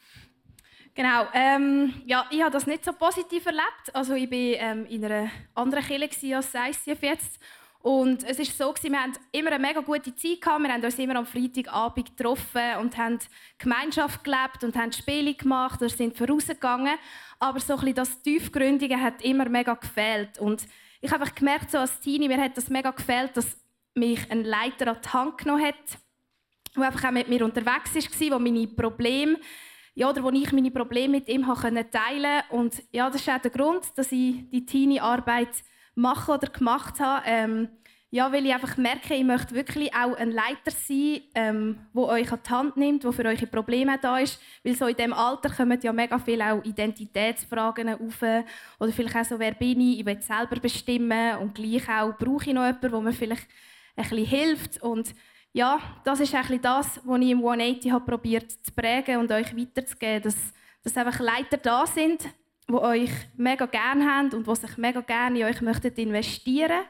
Genau, 0.95 1.27
ähm, 1.33 1.95
ja, 2.07 2.27
ich 2.31 2.41
habe 2.41 2.51
das 2.51 2.67
nicht 2.67 2.85
so 2.85 2.93
positiv 2.93 3.47
erlebt. 3.47 3.95
Also 3.95 4.15
ich 4.15 4.31
war 4.31 4.71
ähm, 4.71 4.87
in 4.87 5.05
einer 5.05 5.31
anderen 5.55 5.85
Kirche 5.85 6.37
als 6.37 6.53
ICF 6.55 7.03
jetzt. 7.03 7.41
Und 7.89 8.23
es 8.25 8.39
war 8.39 8.75
so, 8.75 8.83
wir 8.83 9.01
hatten 9.01 9.19
immer 9.33 9.51
eine 9.51 9.67
mega 9.67 9.81
gute 9.81 10.15
Zeit. 10.15 10.43
Gehabt. 10.43 10.63
Wir 10.63 10.71
haben 10.71 10.85
uns 10.85 10.99
immer 10.99 11.17
am 11.17 11.25
Freitagabend 11.25 12.15
getroffen 12.15 12.77
und 12.83 12.95
haben 12.99 13.19
Gemeinschaft 13.57 14.23
gelebt 14.23 14.63
und 14.63 14.77
haben 14.77 14.93
Spiele 14.93 15.33
gemacht 15.33 15.81
oder 15.81 15.89
sind 15.89 16.15
vorausgegangen. 16.15 16.99
Aber 17.39 17.59
so 17.61 17.79
ein 17.79 17.95
das 17.95 18.21
Tiefgründige 18.21 19.01
hat 19.01 19.23
immer 19.23 19.49
mega 19.49 19.73
gefehlt. 19.73 20.39
Und 20.39 20.67
ich 21.01 21.11
habe 21.11 21.25
gemerkt, 21.31 21.71
so 21.71 21.79
als 21.79 21.99
Teenie, 22.01 22.29
mir 22.29 22.37
hat 22.37 22.59
das 22.59 22.69
mega 22.69 22.91
gefehlt, 22.91 23.35
dass 23.39 23.57
mich 23.95 24.21
ein 24.31 24.45
Leiter 24.45 24.89
an 24.89 24.99
die 25.03 25.09
Hand 25.09 25.39
genommen 25.39 25.65
hat, 25.65 25.99
der 26.77 26.83
einfach 26.89 27.09
auch 27.09 27.13
mit 27.13 27.29
mir 27.29 27.43
unterwegs 27.43 27.95
war, 27.95 28.29
der 28.29 28.39
meine 28.39 28.67
Probleme 28.67 29.39
ja, 29.95 30.11
oder 30.11 30.23
wo 30.23 30.29
ich 30.29 30.53
meine 30.53 30.71
Probleme 30.71 31.17
mit 31.17 31.29
ihm 31.29 31.43
teilen 31.43 31.89
konnte. 31.91 32.45
Und 32.51 32.83
ja, 32.93 33.09
das 33.09 33.23
ist 33.23 33.31
auch 33.31 33.41
der 33.41 33.51
Grund, 33.51 33.87
dass 33.97 34.13
ich 34.13 34.49
die 34.51 34.67
Teenie-Arbeit 34.67 35.49
mache 35.99 36.33
oder 36.33 36.49
gemacht 36.49 37.01
habe. 37.01 37.23
Ähm, 37.27 37.69
ja, 38.11 38.33
weil 38.33 38.47
ich 38.47 38.55
einfach 38.55 38.79
merke, 38.79 39.15
ich 39.15 39.25
möchte 39.25 39.55
wirklich 39.55 39.93
auch 39.95 40.17
ein 40.17 40.31
Leiter 40.31 40.71
sein, 40.71 41.21
ähm, 41.35 41.79
wo 41.93 42.07
euch 42.07 42.33
an 42.33 42.41
die 42.43 42.51
Hand 42.51 42.77
nimmt, 42.79 43.05
wo 43.05 43.13
für 43.13 43.25
eure 43.25 43.47
Probleme 43.47 43.99
da 44.01 44.19
ist. 44.19 44.41
Weil 44.65 44.75
so 44.77 44.87
in 44.87 44.97
diesem 44.97 45.13
Alter 45.13 45.51
kommen 45.51 45.79
ja 45.83 45.93
mega 45.93 46.19
viele 46.19 46.51
auch 46.51 46.65
Identitätsfragen 46.65 47.91
auf. 47.91 48.23
Oder 48.81 48.93
vielleicht 48.93 49.15
auch 49.15 49.25
so, 49.25 49.39
wer 49.39 49.53
bin 49.53 49.81
ich, 49.81 50.01
ich 50.01 50.07
will 50.07 50.23
selber 50.23 50.59
bestimmen. 50.59 51.37
Und 51.37 51.55
gleich 51.55 51.87
auch, 51.87 52.17
brauche 52.17 52.49
ich 52.49 52.55
noch 52.55 52.65
jemanden, 52.65 52.91
der 52.91 53.01
mir 53.01 53.13
vielleicht 53.13 53.47
ein 53.95 54.09
bisschen 54.09 54.25
hilft. 54.25 54.83
Und 54.83 55.15
ja, 55.53 55.79
das 56.05 56.21
ist 56.21 56.35
eigentlich 56.35 56.63
das, 56.63 57.01
was 57.05 57.21
ich 57.21 57.31
im 57.31 57.39
180 57.39 57.93
habe 57.93 58.07
probiert 58.07 58.51
zu 58.51 58.73
prägen 58.73 59.19
und 59.19 59.31
euch 59.31 59.55
weiterzugeben, 59.55 60.23
dass, 60.23 60.37
dass 60.83 60.97
einfach 60.97 61.21
Leiter 61.21 61.59
da 61.59 61.87
sind, 61.87 62.23
die 62.69 62.75
euch 62.75 63.11
mega 63.37 63.67
gerne 63.67 64.05
haben 64.05 64.33
und 64.33 64.47
die 64.47 64.55
sich 64.57 64.77
mega 64.77 65.01
gerne 65.01 65.41
in 65.41 65.47
euch 65.47 65.61
möchten 65.61 65.95
investieren 65.95 66.83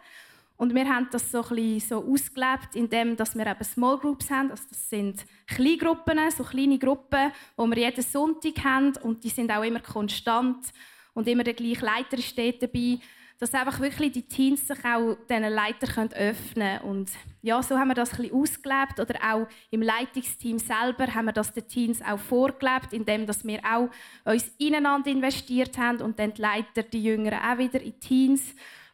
und 0.58 0.74
wir 0.74 0.88
haben 0.88 1.08
das 1.12 1.30
so, 1.30 1.44
ein 1.50 1.78
so 1.78 2.04
ausgelebt, 2.04 2.74
indem 2.74 3.16
wir 3.16 3.46
eben 3.46 3.64
Small 3.64 3.96
Groups 3.96 4.28
haben. 4.28 4.50
Also 4.50 4.64
das 4.68 4.90
sind 4.90 5.24
Kleingruppen, 5.46 6.18
so 6.36 6.42
kleine 6.42 6.78
Gruppen, 6.78 7.30
wo 7.56 7.64
wir 7.66 7.78
jeden 7.78 8.02
Sonntag 8.02 8.64
haben 8.64 8.92
und 9.04 9.22
die 9.22 9.28
sind 9.28 9.52
auch 9.52 9.62
immer 9.62 9.78
konstant 9.78 10.66
und 11.14 11.28
immer 11.28 11.44
der 11.44 11.54
gleiche 11.54 11.86
Leiter 11.86 12.18
steht 12.18 12.60
dabei 12.60 12.98
dass 13.38 13.54
einfach 13.54 13.78
wirklich 13.78 14.12
die 14.12 14.22
Teams 14.22 14.66
sich 14.66 14.78
auch 14.84 15.16
diesen 15.28 15.44
Leitern 15.44 16.12
öffnen 16.12 16.78
können. 16.78 16.80
Und 16.82 17.10
ja, 17.40 17.62
so 17.62 17.78
haben 17.78 17.88
wir 17.88 17.94
das 17.94 18.18
ein 18.18 18.32
ausgelebt. 18.32 18.98
Oder 18.98 19.14
auch 19.22 19.46
im 19.70 19.82
Leitungsteam 19.82 20.58
selber 20.58 21.14
haben 21.14 21.26
wir 21.26 21.32
das 21.32 21.52
den 21.52 21.68
Teams 21.68 22.02
auch 22.02 22.18
vorgelebt, 22.18 22.92
indem 22.92 23.28
wir 23.28 23.60
auch 23.64 23.90
uns 24.24 24.50
ineinander 24.58 25.10
investiert 25.10 25.78
haben 25.78 26.00
und 26.02 26.18
dann 26.18 26.34
die 26.34 26.42
Leiter, 26.42 26.82
die 26.82 27.02
Jüngeren 27.04 27.38
auch 27.38 27.58
wieder 27.58 27.80
in 27.80 27.98
Teams. 28.00 28.42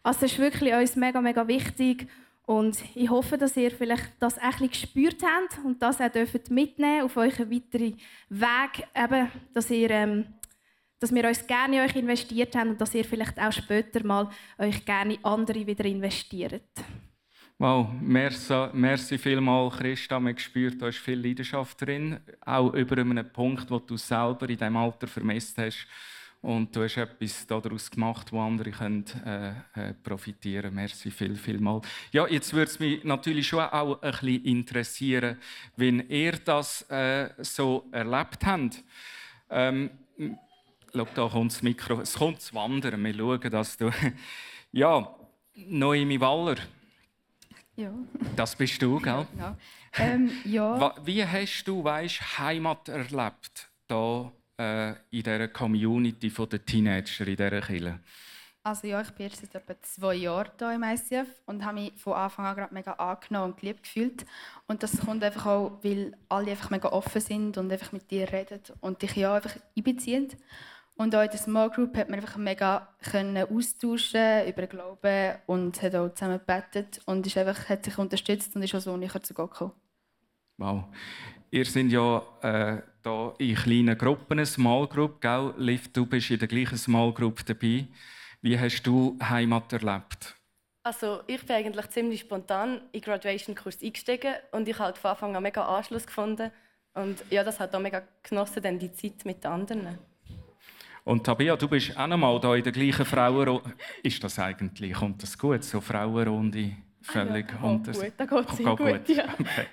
Also 0.03 0.21
das 0.21 0.33
ist 0.33 0.39
wirklich 0.39 0.75
uns 0.75 0.95
mega, 0.97 1.21
mega 1.23 1.49
wichtig. 1.49 2.07
Und 2.47 2.77
ich 2.95 3.09
hoffe, 3.09 3.39
dass 3.39 3.57
ihr 3.57 3.71
vielleicht 3.71 4.11
das 4.21 4.37
ein 4.37 4.69
gespürt 4.69 5.23
habt 5.23 5.65
und 5.65 5.81
das 5.81 5.99
auch 6.03 6.11
mitnehmen 6.51 7.03
auf 7.03 7.17
euren 7.17 7.51
weiteren 7.51 7.97
Weg, 8.29 8.87
eben, 8.95 9.31
dass 9.55 9.71
ihr 9.71 9.91
ähm, 9.91 10.27
dass 11.05 11.15
wir 11.15 11.29
uns 11.29 11.47
gerne 11.47 11.77
in 11.77 11.83
euch 11.83 11.97
investiert 11.97 12.57
haben 12.57 12.71
und 12.71 12.81
dass 12.81 12.95
ihr 12.95 13.05
vielleicht 13.05 13.39
auch 13.39 13.53
später 13.53 14.03
mal 14.07 14.31
euch 14.57 14.87
gerne 14.87 15.17
in 15.17 15.25
andere 15.27 15.67
wieder 15.67 15.85
investiert. 15.85 16.63
Wow, 17.59 17.89
merci, 18.01 18.69
merci 18.73 19.19
vielmals, 19.19 19.77
Christa. 19.77 20.19
Man 20.19 20.39
spürt, 20.39 20.81
da 20.81 20.89
ist 20.89 20.97
viel 20.97 21.21
Leidenschaft 21.21 21.79
drin, 21.83 22.21
auch 22.41 22.73
über 22.73 22.97
einen 22.97 23.31
Punkt, 23.31 23.71
wo 23.71 23.81
du 23.81 23.99
selber 23.99 24.49
in 24.49 24.57
diesem 24.57 24.79
Alter 24.79 25.07
vermisst 25.07 25.59
hast. 25.59 25.87
Und 26.41 26.75
du 26.75 26.83
hast 26.83 26.97
etwas 26.97 27.47
daraus 27.47 27.91
gemacht, 27.91 28.33
wo 28.33 28.41
andere 28.41 28.71
können, 28.71 29.05
äh, 29.27 29.51
äh, 29.91 29.95
profitieren 30.03 30.63
können. 30.63 30.77
Merci 30.77 31.11
viel, 31.11 31.37
viel 31.37 31.61
mal. 31.61 31.83
Ja, 32.13 32.27
jetzt 32.27 32.55
würde 32.55 32.71
es 32.71 32.81
mich 32.81 33.05
natürlich 33.05 33.47
schon 33.47 33.61
auch 33.61 34.01
ein 34.01 34.11
bisschen 34.11 34.45
interessieren, 34.47 35.37
wenn 35.77 36.09
ihr 36.09 36.33
das 36.33 36.81
äh, 36.91 37.29
so 37.43 37.85
erlebt 37.93 38.47
habt. 38.47 38.83
Ähm, 39.51 39.91
Schau, 40.97 41.09
da 41.13 41.29
kommt 41.29 41.51
das 41.51 41.61
Mikro. 41.61 42.01
Es 42.01 42.15
kommt 42.15 42.41
zu 42.41 42.55
wandern. 42.55 43.03
Wir 43.03 43.15
schauen, 43.15 43.51
dass 43.51 43.77
du. 43.77 43.91
Ja, 44.73 45.09
Noemi 45.55 46.21
Waller. 46.21 46.57
Ja. 47.77 47.93
Das 48.35 48.57
bist 48.57 48.81
du, 48.83 49.01
gell? 49.01 49.27
Ja. 49.39 49.57
Ähm, 49.97 50.31
ja. 50.45 50.95
Wie 51.05 51.25
hast 51.25 51.65
du, 51.65 51.85
weißt, 51.85 52.39
Heimat 52.39 52.89
erlebt, 52.89 53.71
hier 53.89 54.33
äh, 54.59 54.91
in 55.11 55.23
dieser 55.23 55.47
Community 55.49 56.29
der 56.29 56.65
Teenager, 56.65 57.27
in 57.27 57.37
dieser 57.37 57.61
Kirche? 57.61 58.01
Also 58.65 58.87
ja, 58.89 59.01
ich 59.01 59.11
bin 59.11 59.27
jetzt 59.27 59.41
seit 59.41 59.55
etwa 59.55 59.81
zwei 59.83 60.15
Jahren 60.15 60.51
hier 60.59 60.73
im 60.73 60.83
ICF 60.83 61.29
und 61.47 61.65
habe 61.65 61.81
mich 61.81 61.93
von 61.97 62.15
Anfang 62.15 62.47
an 62.47 62.57
gerade 62.57 62.75
mega 62.75 62.93
angenommen 62.93 63.53
und 63.53 63.61
geliebt 63.61 63.85
gefühlt. 63.85 64.25
Und 64.67 64.83
das 64.83 64.99
kommt 64.99 65.23
einfach 65.23 65.47
auch, 65.47 65.79
weil 65.83 66.17
alle 66.29 66.51
einfach 66.53 66.71
mega 66.71 66.89
offen 66.89 67.21
sind 67.21 67.59
und 67.59 67.71
einfach 67.71 67.93
mit 67.93 68.11
dir 68.11 68.33
reden 68.33 68.61
und 68.81 69.03
dich 69.03 69.15
ja 69.15 69.35
einfach 69.35 69.55
einbeziehen. 69.77 70.29
Und 70.97 71.15
auch 71.15 71.23
in 71.23 71.31
der 71.31 71.39
Small 71.39 71.71
Group 71.71 71.97
hat 71.97 72.09
man 72.09 72.21
einfach 72.21 72.37
mega 72.37 72.89
können 73.11 73.49
austauschen 73.49 74.47
über 74.47 74.67
Glauben 74.69 75.35
und 75.47 75.83
hat 75.83 75.95
auch 75.97 76.15
zusammen 76.15 76.39
gebetet 76.39 77.01
und 77.07 77.27
ist 77.27 77.37
einfach, 77.37 77.69
hat 77.69 77.85
sich 77.85 77.99
unterstützt 77.99 78.55
und 78.55 78.63
ist 78.63 78.75
auch 78.77 78.81
so 78.81 78.97
näher 78.97 79.23
zu 79.23 79.35
Gott 79.35 79.51
gekommen. 79.51 79.73
Wow. 80.57 80.85
Ihr 81.51 81.65
seid 81.65 81.87
ja 81.87 82.23
äh, 82.43 82.83
da 83.03 83.35
in 83.39 83.57
kleinen 83.57 83.99
Gruppen, 83.99 84.39
eine 84.39 84.47
Small 84.47 84.87
Group, 84.87 85.21
gell? 85.21 85.53
Liv, 85.57 85.93
du 85.93 86.07
bist 86.07 86.31
in 86.31 86.39
der 86.39 86.49
gleichen 86.49 86.79
Small 86.79 87.13
Group 87.13 87.45
dabei. 87.45 87.89
Wie 88.41 88.59
hast 88.59 88.83
du 88.85 89.19
Heimat 89.21 89.73
erlebt? 89.73 90.37
Also 90.85 91.23
ich 91.27 91.45
bin 91.45 91.57
eigentlich 91.57 91.89
ziemlich 91.89 92.21
spontan 92.21 92.83
in 92.93 93.01
den 93.01 93.03
Graduation-Kurs 93.03 93.83
eingestiegen 93.83 94.35
und 94.53 94.69
ich 94.69 94.79
habe 94.79 94.97
von 94.97 95.11
Anfang 95.13 95.35
an 95.35 95.43
mega 95.43 95.65
Anschluss 95.65 96.07
gefunden. 96.07 96.53
Und 96.93 97.25
ja, 97.31 97.43
das 97.43 97.59
hat 97.59 97.75
auch 97.75 97.81
mega 97.81 98.03
genossen, 98.23 98.63
dann 98.63 98.79
die 98.79 98.93
Zeit 98.93 99.25
mit 99.25 99.43
den 99.43 99.51
anderen. 99.51 99.99
Und 101.05 101.25
Tabia, 101.25 101.55
du 101.57 101.69
bist 101.69 101.95
auch 101.97 102.01
einmal 102.01 102.41
da 102.41 102.55
in 102.55 102.65
der 102.65 102.73
gleichen 102.73 103.05
Frauenrunde. 103.05 103.75
Ist 104.03 104.25
das 104.25 104.39
eigentlich, 104.39 104.95
kommt 104.95 105.23
das 105.23 105.37
gut, 105.39 105.63
so 105.63 105.81
Frauenrunde? 105.81 106.73
Völlig 107.03 107.47
ah, 107.51 107.67
ja, 107.67 107.71
oh, 107.71 107.79
gut, 107.79 108.13
da 108.17 108.25
geht 108.25 108.51
es 108.51 108.59
gut, 108.59 108.79
gut. 108.79 109.09
Ja. 109.09 109.25
Okay. 109.39 109.67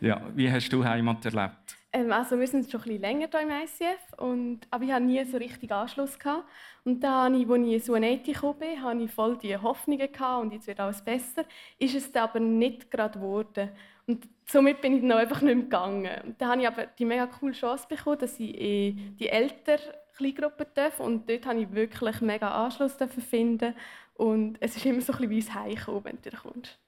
ja. 0.00 0.20
Wie 0.34 0.50
hast 0.50 0.68
du 0.72 0.84
Heimat 0.84 1.24
erlebt? 1.24 1.76
Ähm, 1.92 2.12
also 2.12 2.38
wir 2.38 2.46
sind 2.48 2.68
schon 2.68 2.80
ein 2.80 2.84
bisschen 2.84 3.00
länger 3.00 3.28
hier 3.30 3.40
im 3.40 3.50
ICF, 3.50 4.18
und, 4.18 4.60
aber 4.70 4.84
ich 4.84 4.90
hatte 4.90 5.04
nie 5.04 5.24
so 5.24 5.36
richtig 5.36 5.70
Anschluss. 5.70 6.18
Gehabt. 6.18 6.44
Und 6.84 7.00
dann, 7.00 7.34
als 7.34 7.42
ich 7.42 7.48
in 7.48 7.80
Suanetti 7.80 8.32
gekommen 8.32 8.58
bin, 8.58 8.82
hatte 8.82 9.02
ich 9.02 9.10
voll 9.12 9.38
die 9.38 9.56
Hoffnungen 9.56 10.10
gehabt, 10.10 10.42
und 10.42 10.52
jetzt 10.52 10.66
wird 10.66 10.80
alles 10.80 11.02
besser. 11.02 11.44
Ist 11.78 11.94
es 11.94 12.14
aber 12.16 12.40
nicht 12.40 12.90
gerade 12.90 13.18
geworden. 13.18 13.70
Und 14.06 14.28
somit 14.44 14.80
bin 14.80 14.96
ich 14.96 15.00
dann 15.02 15.12
einfach 15.12 15.40
nicht 15.40 15.54
mehr 15.54 15.64
gegangen. 15.64 16.10
Und 16.24 16.40
dann 16.40 16.48
habe 16.50 16.60
ich 16.60 16.66
aber 16.66 16.86
die 16.86 17.04
mega 17.04 17.26
coole 17.26 17.52
Chance 17.52 17.86
bekommen, 17.88 18.18
dass 18.18 18.40
ich 18.40 18.54
in 18.54 19.16
die 19.16 19.28
ältere 19.28 19.80
Kleingruppe 20.16 20.66
darf. 20.74 21.00
Und 21.00 21.28
dort 21.28 21.46
habe 21.46 21.60
ich 21.60 21.72
wirklich 21.72 22.20
mega 22.20 22.64
Anschluss 22.64 22.96
finden. 23.28 23.74
Und 24.14 24.56
es 24.60 24.76
ist 24.76 24.86
immer 24.86 25.00
so 25.00 25.12
ein 25.12 25.28
bisschen 25.28 25.76
wie 25.76 25.84
ein 25.84 26.04
wenn 26.04 26.18
du 26.22 26.30
kommst. 26.30 26.78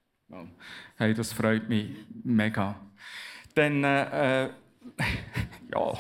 Hey, 0.97 1.15
das 1.15 1.33
freut 1.33 1.69
mich 1.69 1.91
mega. 2.25 2.77
Dann 3.55 3.85
äh, 3.85 4.45
ja. 5.73 5.93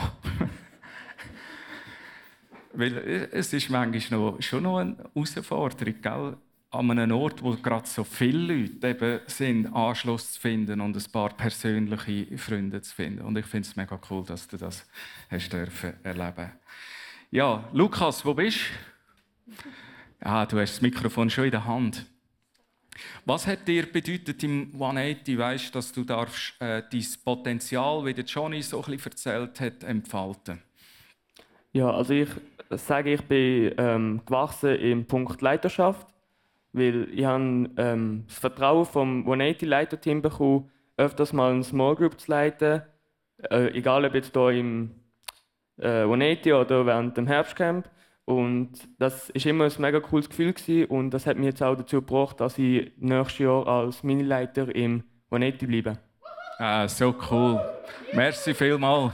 Weil 2.75 3.28
es 3.32 3.52
ist 3.52 3.70
manchmal 3.70 4.20
noch, 4.20 4.42
schon 4.42 4.62
noch 4.62 4.78
eine 4.78 4.97
Herausforderung, 5.14 6.00
gell? 6.00 6.37
an 6.70 6.90
einem 6.90 7.12
Ort, 7.12 7.42
wo 7.42 7.52
gerade 7.56 7.87
so 7.87 8.04
viele 8.04 8.54
Leute 8.54 8.88
eben 8.88 9.20
sind, 9.26 9.66
Anschluss 9.75 10.35
zu 10.35 10.40
finden 10.40 10.80
und 10.80 10.97
ein 10.97 11.12
paar 11.12 11.30
persönliche 11.30 12.37
Freunde 12.37 12.82
zu 12.82 12.94
finden. 12.94 13.23
Und 13.23 13.38
ich 13.38 13.47
finde 13.47 13.66
es 13.68 13.76
mega 13.76 13.99
cool, 14.11 14.25
dass 14.25 14.47
du 14.49 14.58
das 14.58 14.87
hast 15.30 15.52
dürfen 15.52 15.94
erleben. 16.02 16.52
Ja, 17.30 17.68
Lukas, 17.75 18.25
wo 18.25 18.32
bist 18.32 18.58
du? 18.58 20.25
Ja, 20.25 20.47
du 20.47 20.58
hast 20.58 20.76
das 20.76 20.80
Mikrofon 20.80 21.28
schon 21.28 21.44
in 21.44 21.50
der 21.50 21.66
Hand. 21.66 22.06
Was 23.26 23.47
hat 23.47 23.68
dir 23.68 23.85
bedeutet 23.85 24.42
im 24.42 24.70
180, 24.73 25.37
weißt, 25.37 25.75
dass 25.75 25.92
du 25.92 26.04
darfst, 26.04 26.54
äh, 26.58 26.82
dein 26.90 27.06
Potenzial, 27.23 28.02
wie 28.06 28.14
der 28.14 28.25
Johnny 28.25 28.62
so 28.62 28.80
bisschen 28.80 29.12
erzählt 29.12 29.61
hat, 29.61 29.85
entfalten? 29.85 30.62
Ja, 31.73 31.90
also 31.90 32.14
ich 32.14 32.30
sage, 32.70 33.12
ich 33.12 33.23
bin 33.23 33.75
ähm, 33.76 34.23
gewachsen 34.25 34.76
im 34.76 35.04
Punkt 35.04 35.42
Leiterschaft, 35.42 36.06
weil 36.73 37.08
ich 37.12 37.26
habe 37.26 37.68
ähm, 37.76 38.25
das 38.26 38.38
Vertrauen 38.38 38.87
vom 38.87 39.20
180 39.25 39.68
Leiterteam 39.68 40.23
bekommen, 40.23 40.70
öfters 40.97 41.35
mal 41.35 41.52
eine 41.52 41.62
Small 41.62 41.94
Group 41.94 42.18
zu 42.18 42.30
leiten, 42.30 42.80
äh, 43.50 43.68
egal 43.76 44.06
ob 44.06 44.14
jetzt 44.14 44.32
hier 44.32 44.49
im 44.49 44.94
äh, 45.78 46.02
180 46.02 46.52
oder 46.52 46.87
während 46.87 47.16
dem 47.16 47.26
Herbstcamp. 47.26 47.88
Und 48.25 48.73
das 48.99 49.30
ist 49.30 49.47
immer 49.47 49.64
ein 49.64 49.73
mega 49.78 50.00
cooles 50.00 50.28
Gefühl 50.28 50.52
gewesen. 50.52 50.85
und 50.90 51.11
das 51.11 51.26
hat 51.26 51.38
mich 51.38 51.47
jetzt 51.47 51.62
auch 51.62 51.76
dazu 51.76 52.02
gebracht, 52.02 52.40
dass 52.40 52.58
ich 52.58 52.92
nächstes 52.99 53.38
Jahr 53.38 53.66
als 53.66 54.02
Minileiter 54.02 54.75
im 54.75 55.02
Vanetti 55.30 55.66
bleibe. 55.66 55.99
Ah, 56.58 56.87
so 56.88 57.14
cool. 57.30 57.58
Merci 58.12 58.52
vielmals. 58.52 59.12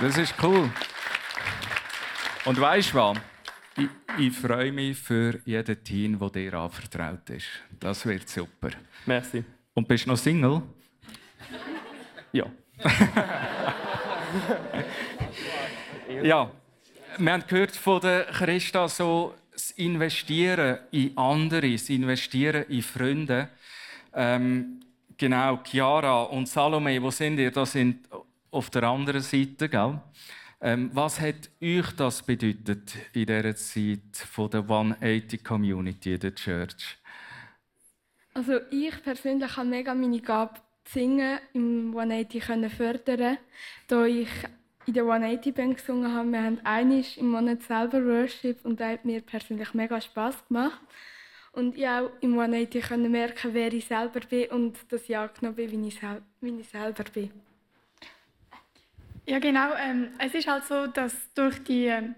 Das 0.00 0.16
ist 0.16 0.34
cool. 0.42 0.70
Und 2.44 2.60
weißt 2.60 2.94
du 2.94 2.98
was? 2.98 3.18
Ich, 3.76 3.88
ich 4.18 4.32
freue 4.32 4.72
mich 4.72 4.98
für 4.98 5.38
jeden 5.44 5.84
Team, 5.84 6.18
der 6.18 6.30
dir 6.30 6.54
anvertraut 6.54 7.28
ist. 7.30 7.46
Das 7.78 8.06
wird 8.06 8.28
super. 8.28 8.70
Merci. 9.04 9.44
Und 9.74 9.86
bist 9.86 10.06
du 10.06 10.10
noch 10.10 10.16
Single? 10.16 10.62
Ja. 12.32 12.46
ja 16.22 16.50
wir 17.18 17.32
haben 17.32 17.44
gehört 17.46 17.76
von 17.76 18.00
der 18.00 18.24
Christa 18.24 18.88
so 18.88 19.34
das 19.52 19.70
Investieren 19.72 20.78
in 20.90 21.16
andere, 21.16 21.70
das 21.70 21.90
Investieren 21.90 22.64
in 22.68 22.82
Freunde. 22.82 23.48
Ähm, 24.14 24.80
genau, 25.16 25.60
Chiara 25.62 26.22
und 26.22 26.48
Salome, 26.48 27.02
wo 27.02 27.10
sind 27.10 27.38
ihr? 27.38 27.50
Das 27.50 27.72
sind 27.72 28.08
auf 28.50 28.70
der 28.70 28.84
anderen 28.84 29.20
Seite, 29.20 29.68
gell? 29.68 30.00
Ähm, 30.60 30.90
was 30.94 31.20
hat 31.20 31.50
euch 31.60 31.90
das 31.96 32.22
bedeutet 32.22 32.94
in 33.12 33.26
dieser 33.26 33.56
Zeit 33.56 34.16
von 34.30 34.48
der 34.48 34.60
180 34.60 35.44
Community, 35.44 36.18
der 36.18 36.34
Church? 36.34 36.98
Also 38.34 38.58
ich 38.70 39.02
persönlich 39.02 39.56
habe 39.56 39.68
mega 39.68 39.94
meine 39.94 40.20
Gabe 40.20 40.60
singen 40.84 41.40
im 41.52 41.94
180 41.96 42.72
fördern, 42.72 43.38
da 43.88 44.06
ich 44.06 44.28
in 44.86 44.94
der 44.94 45.04
180 45.04 45.54
Band 45.54 45.76
gesungen 45.76 46.12
haben. 46.12 46.32
Wir 46.32 46.42
haben 46.42 46.60
einmal 46.64 47.04
im 47.16 47.30
Monat 47.30 47.62
selber 47.62 48.04
Worship 48.04 48.64
und 48.64 48.80
das 48.80 48.92
hat 48.92 49.04
mir 49.04 49.20
persönlich 49.20 49.74
mega 49.74 50.00
Spaß 50.00 50.48
gemacht. 50.48 50.80
Und 51.52 51.76
ich 51.76 51.86
auch 51.86 52.10
im 52.20 52.38
180 52.38 52.88
konnte 52.88 53.08
merken, 53.08 53.52
wer 53.52 53.72
ich 53.72 53.84
selber 53.84 54.20
bin 54.20 54.50
und 54.50 54.76
dass 54.90 55.08
ich 55.08 55.16
angenommen 55.16 55.56
bin, 55.56 55.70
wie 55.70 55.88
ich, 55.88 56.00
wie 56.40 56.60
ich 56.60 56.68
selber 56.68 57.04
bin. 57.04 57.30
Ja, 59.26 59.38
genau. 59.38 59.74
Ähm, 59.78 60.08
es 60.18 60.34
ist 60.34 60.48
halt 60.48 60.64
so, 60.64 60.86
dass 60.86 61.32
durch 61.34 61.62
die, 61.62 61.86
ähm, 61.86 62.14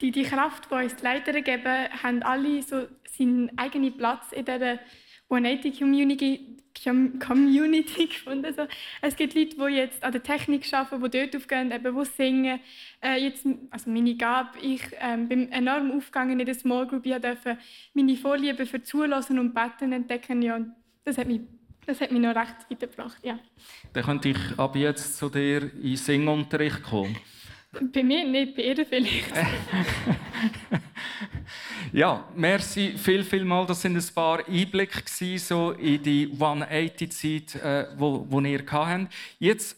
die, 0.00 0.12
die 0.12 0.22
Kraft, 0.22 0.70
die 0.70 0.74
uns 0.74 0.94
die 0.94 1.02
Leiter 1.02 1.40
geben, 1.40 1.88
haben 2.02 2.22
alle 2.22 2.62
so 2.62 2.86
seinen 3.16 3.56
eigenen 3.58 3.96
Platz 3.96 4.30
in 4.32 4.44
dieser 4.44 4.78
180 5.28 5.78
Community, 5.78 6.56
Community 7.20 8.06
gefunden. 8.08 8.52
So. 8.54 8.66
Es 9.02 9.16
gibt 9.16 9.34
Leute, 9.34 9.56
die 9.56 9.74
jetzt 9.74 10.02
an 10.02 10.12
der 10.12 10.22
Technik 10.22 10.72
arbeiten, 10.72 11.02
die 11.02 11.18
dort 11.18 11.36
aufgehen, 11.36 11.70
eben, 11.70 11.96
die 11.96 12.04
singen. 12.04 12.60
Äh, 13.02 13.22
jetzt, 13.22 13.46
also 13.70 13.90
meine 13.90 14.14
Gabe, 14.14 14.58
ich 14.60 14.82
ähm, 15.00 15.28
bin 15.28 15.52
enorm 15.52 15.92
aufgegangen 15.92 16.40
in 16.40 16.46
der 16.46 16.54
Small 16.54 16.86
Group. 16.86 17.04
Ich 17.06 17.16
durfte 17.16 17.58
meine 17.94 18.16
Vorliebe 18.16 18.66
für 18.66 18.82
Zulassen 18.82 19.38
und 19.38 19.54
Betten 19.54 19.92
entdecken. 19.92 20.42
Ja, 20.42 20.60
das 21.04 21.18
hat 21.18 21.26
mich 21.26 21.40
das 21.88 22.02
hat 22.02 22.12
mich 22.12 22.20
noch 22.20 22.36
recht 22.36 22.68
weitergebracht, 22.68 23.16
ja. 23.24 23.38
Dann 23.94 24.04
könnte 24.04 24.28
ich 24.28 24.58
ab 24.58 24.76
jetzt 24.76 25.16
zu 25.16 25.30
dir 25.30 25.70
in 25.82 25.96
Singunterricht 25.96 26.82
kommen. 26.82 27.16
Bei 27.72 28.02
mir 28.02 28.28
nicht, 28.28 28.54
bei 28.54 28.62
ihr 28.62 28.84
vielleicht. 28.84 29.32
ja, 31.92 32.24
merci 32.34 32.94
viel, 32.96 33.24
viel 33.24 33.44
mal. 33.44 33.66
Das 33.66 33.82
sind 33.82 33.96
ein 33.96 34.14
paar 34.14 34.46
Einblicke 34.46 35.02
so 35.38 35.72
in 35.72 36.02
die 36.02 36.28
180-Zeit, 36.28 37.62
äh, 37.62 37.86
wo, 37.96 38.26
wo 38.28 38.40
ihr 38.40 38.64
habt. 38.70 39.12
Jetzt 39.38 39.76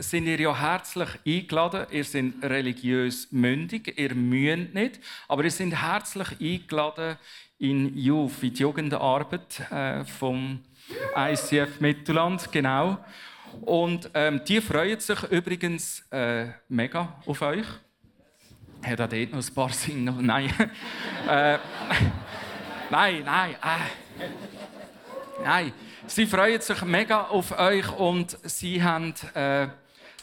sind 0.00 0.26
ihr 0.26 0.40
ja 0.40 0.58
herzlich 0.58 1.08
eingeladen. 1.26 1.86
Ihr 1.90 2.04
seid 2.04 2.32
religiös 2.42 3.30
mündig, 3.30 3.98
ihr 3.98 4.14
müsst 4.14 4.74
nicht, 4.74 5.00
aber 5.28 5.44
ihr 5.44 5.50
seid 5.50 5.74
herzlich 5.74 6.28
eingeladen 6.40 7.16
in 7.58 7.96
Youth, 7.96 8.42
in 8.42 8.54
die 8.54 8.62
Jugendarbeit 8.62 9.60
äh, 9.70 10.04
vom 10.04 10.60
ICF 11.16 11.80
Mittelland, 11.80 12.50
genau. 12.50 12.98
Und 13.60 14.10
ähm, 14.14 14.40
die 14.46 14.60
freuen 14.60 14.98
sich 14.98 15.22
übrigens 15.24 16.04
äh, 16.10 16.46
mega 16.68 17.20
auf 17.26 17.40
euch. 17.42 17.66
Hat 18.84 19.00
er 19.00 19.08
dort 19.08 19.32
noch 19.32 19.48
ein 19.48 19.54
paar 19.54 19.68
Single? 19.72 20.14
Nein. 20.20 20.52
äh, 21.28 21.58
nein, 22.90 23.22
nein. 23.24 23.52
Äh. 23.52 25.42
Nein. 25.42 25.72
Sie 26.06 26.26
freuen 26.26 26.60
sich 26.60 26.82
mega 26.82 27.22
auf 27.22 27.58
euch 27.58 27.90
und 27.96 28.36
sie 28.42 28.82
haben 28.82 29.14
äh, 29.34 29.64
äh 29.64 29.68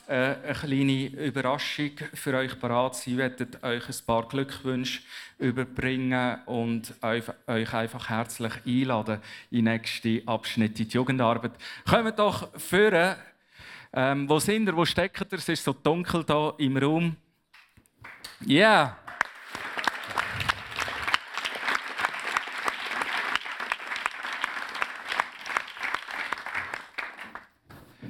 eine 0.07 0.53
kleine 0.53 1.07
Überraschung 1.07 1.91
für 2.13 2.35
euch 2.35 2.59
parat. 2.59 2.97
Sie 2.97 3.17
werden 3.17 3.47
euch 3.63 3.89
ein 3.89 4.05
paar 4.05 4.27
Glückwünsche 4.27 5.01
überbringen 5.39 6.37
und 6.45 6.93
euch 7.01 7.73
einfach 7.73 8.09
herzlich 8.09 8.53
einladen 8.63 9.21
in 9.49 9.65
den 9.65 9.73
nächsten 9.73 10.27
Abschnitt 10.27 10.79
in 10.79 10.87
die 10.87 10.93
Jugendarbeit. 10.93 11.53
Kommt 11.89 12.19
doch 12.19 12.49
führen. 12.59 13.15
Ähm, 13.93 14.29
wo 14.29 14.37
sind 14.37 14.67
ihr? 14.67 14.75
Wo 14.77 14.85
steckt 14.85 15.33
ihr? 15.33 15.39
Es 15.39 15.49
ist 15.49 15.63
so 15.63 15.73
dunkel 15.73 16.23
hier 16.27 16.53
im 16.59 16.77
Raum. 16.77 17.15
Yeah. 18.45 18.95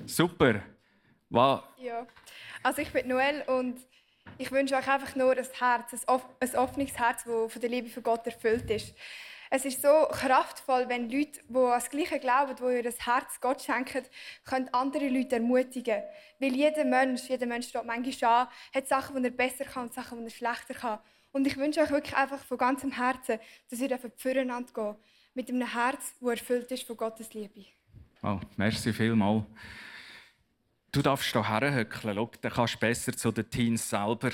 Super. 0.05 0.61
Wow. 1.29 1.63
Ja. 1.77 2.05
Also 2.63 2.81
ich 2.81 2.91
bin 2.91 3.07
Noel 3.07 3.43
und 3.47 3.79
ich 4.37 4.51
wünsche 4.51 4.75
euch 4.75 4.87
einfach 4.87 5.15
nur 5.15 5.37
ein 5.37 5.47
Herz, 5.57 5.93
ein 6.07 6.55
offenes 6.57 6.97
Herz, 6.97 7.23
das 7.23 7.51
von 7.51 7.61
der 7.61 7.69
Liebe 7.69 7.89
von 7.89 8.03
Gott 8.03 8.25
erfüllt 8.25 8.69
ist. 8.69 8.95
Es 9.53 9.65
ist 9.65 9.81
so 9.81 10.07
kraftvoll, 10.09 10.87
wenn 10.87 11.09
Leute, 11.09 11.41
die 11.49 11.57
an 11.57 11.71
das 11.71 11.89
Gleiche 11.89 12.19
glauben, 12.19 12.55
die 12.55 12.87
ihr 12.87 12.93
Herz 12.99 13.41
Gott 13.41 13.61
schenken, 13.61 14.05
können 14.45 14.69
andere 14.71 15.09
Leute 15.09 15.35
ermutigen. 15.35 16.01
Weil 16.39 16.55
jeder 16.55 16.85
Mensch, 16.85 17.23
jeder 17.27 17.45
Mensch 17.45 17.67
steht 17.67 17.85
manchmal 17.85 18.43
an, 18.43 18.47
hat 18.73 18.87
Sachen, 18.87 19.21
die 19.21 19.27
er 19.27 19.35
besser 19.35 19.65
kann 19.65 19.83
und 19.83 19.93
Sachen, 19.93 20.19
die 20.19 20.23
er 20.23 20.29
schlechter 20.29 20.73
kann. 20.73 20.99
Und 21.33 21.45
ich 21.45 21.57
wünsche 21.57 21.81
euch 21.81 21.89
wirklich 21.89 22.15
einfach 22.15 22.39
von 22.39 22.57
ganzem 22.57 22.93
Herzen, 22.93 23.39
dass 23.69 23.79
ihr 23.81 23.99
füreinander 24.15 24.71
geht. 24.73 24.95
Mit 25.33 25.49
einem 25.49 25.67
Herz, 25.67 26.15
das 26.21 26.29
erfüllt 26.29 26.71
ist 26.71 26.87
von 26.87 26.95
Gottes 26.95 27.33
Liebe. 27.33 27.65
Oh, 28.23 28.39
merci 28.55 28.93
vielmals. 28.93 29.43
Du 30.93 31.01
darfst 31.01 31.29
hier 31.29 31.45
herhöckeln. 31.45 32.15
Schau, 32.15 32.31
dann 32.39 32.51
kannst 32.53 32.75
du 32.75 32.79
besser 32.79 33.11
zu 33.11 33.33
den 33.33 33.49
Teens 33.49 33.89
selber 33.89 34.31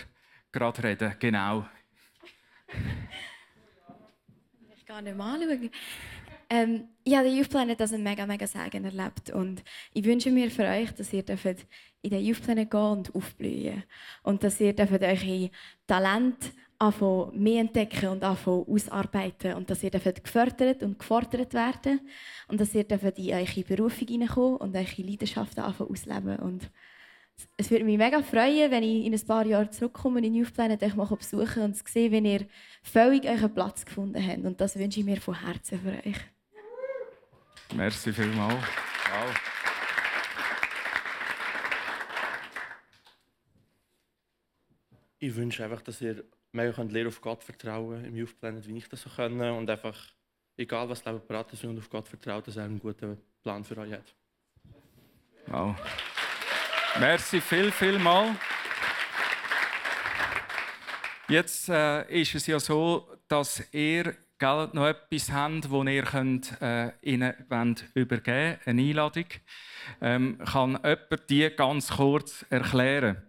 gerade 0.51 0.83
reden. 0.83 1.15
Genau. 1.17 1.65
Gar 4.87 5.01
nicht 5.01 5.17
mal 5.17 5.35
anschauen. 5.35 5.69
Ähm, 6.49 6.87
ich 7.03 7.13
habe 7.13 7.27
den 7.27 7.37
Youth 7.37 7.49
Planet 7.49 7.81
als 7.81 7.91
einen 7.91 8.03
mega, 8.03 8.25
mega 8.25 8.47
Segen 8.47 8.85
erlebt. 8.85 9.31
Und 9.31 9.61
ich 9.93 10.05
wünsche 10.05 10.31
mir 10.31 10.49
für 10.49 10.63
euch, 10.63 10.91
dass 10.93 11.11
ihr 11.11 11.25
in 12.01 12.09
den 12.09 12.25
Youth 12.25 12.41
Planet 12.41 12.71
gehen 12.71 12.79
und 12.79 13.13
aufblühen 13.13 13.83
Und 14.23 14.43
dass 14.43 14.61
ihr 14.61 14.73
eure 14.79 15.51
Talente 15.85 16.47
anfangen, 16.79 17.43
mehr 17.43 17.61
entdecken 17.61 18.07
und 18.07 18.23
anfangen, 18.23 18.65
ausarbeiten. 18.65 19.55
Und 19.55 19.69
dass 19.69 19.83
ihr 19.83 19.91
gefördert 19.91 20.81
und 20.83 20.97
gefordert 20.97 21.53
werden 21.53 21.99
Und 22.47 22.61
dass 22.61 22.73
ihr 22.73 22.89
in 22.89 23.33
eure 23.33 23.63
Berufung 23.63 24.07
hineinkommen 24.07 24.57
und 24.57 24.73
eure 24.73 25.01
Leidenschaften 25.01 25.65
anfangen 25.65 25.91
ausleben. 25.91 26.37
Und 26.37 26.71
es 27.55 27.71
würde 27.71 27.85
mich 27.85 27.97
mega 27.97 28.21
freuen, 28.21 28.71
wenn 28.71 28.83
ich 28.83 29.05
in 29.05 29.13
ein 29.13 29.25
paar 29.25 29.45
Jahren 29.45 29.71
zurückkomme 29.71 30.25
in 30.25 30.35
Youth 30.35 30.53
Planet 30.53 30.81
euch 30.83 30.95
mal 30.95 31.05
besuchen 31.05 31.63
und 31.63 31.75
sehe, 31.75 32.11
wie 32.11 32.19
ihr 32.19 32.45
völlig 32.83 33.25
euren 33.25 33.53
Platz 33.53 33.85
gefunden 33.85 34.25
habt. 34.25 34.45
Und 34.45 34.61
das 34.61 34.77
wünsche 34.77 34.99
ich 34.99 35.05
mir 35.05 35.19
von 35.19 35.39
Herzen 35.39 35.79
für 35.79 36.07
euch. 36.07 36.17
Merci 37.75 38.13
vielmals. 38.13 38.53
Wow. 38.53 39.41
Ich 45.19 45.35
wünsche 45.35 45.63
einfach, 45.63 45.81
dass 45.81 45.99
ihr 46.01 46.23
mehr 46.51 46.71
könnt 46.73 46.91
lernen 46.91 47.09
auf 47.09 47.21
Gott 47.21 47.43
vertrauen 47.43 48.05
im 48.05 48.15
Youth 48.15 48.39
Planet, 48.39 48.67
wie 48.67 48.77
ich 48.77 48.87
das 48.87 49.01
so 49.01 49.09
können 49.09 49.57
und 49.57 49.69
einfach, 49.69 49.97
egal 50.55 50.87
was 50.89 51.01
das 51.01 51.11
Leben 51.11 51.25
bereit 51.27 51.51
ist, 51.53 51.63
und 51.63 51.77
auf 51.77 51.89
Gott 51.89 52.07
vertrauen, 52.07 52.43
dass 52.43 52.55
er 52.55 52.65
einen 52.65 52.79
guten 52.79 53.17
Plan 53.41 53.63
für 53.63 53.77
euch 53.77 53.93
hat. 53.93 54.15
Wow. 55.47 55.75
Merci 56.99 57.41
viel, 57.41 57.71
viel 57.71 57.99
mal. 57.99 58.35
Jetzt 61.27 61.69
äh, 61.69 62.21
ist 62.21 62.33
es 62.33 62.47
ja 62.47 62.59
so, 62.59 63.07
dass 63.27 63.61
ihr 63.71 64.15
gell, 64.39 64.69
noch 64.73 64.87
etwas 64.87 65.31
habt, 65.31 65.65
das 65.65 65.71
ihr 65.71 66.03
könnt, 66.03 66.59
äh, 66.59 66.91
ihnen 67.03 67.35
übergeben 67.93 68.57
wollt, 68.57 68.67
eine 68.67 68.81
Einladung. 68.81 69.25
Ähm, 70.01 70.39
kann 70.39 70.71
jemand 70.83 71.29
die 71.29 71.49
ganz 71.55 71.89
kurz 71.89 72.43
erklären? 72.49 73.26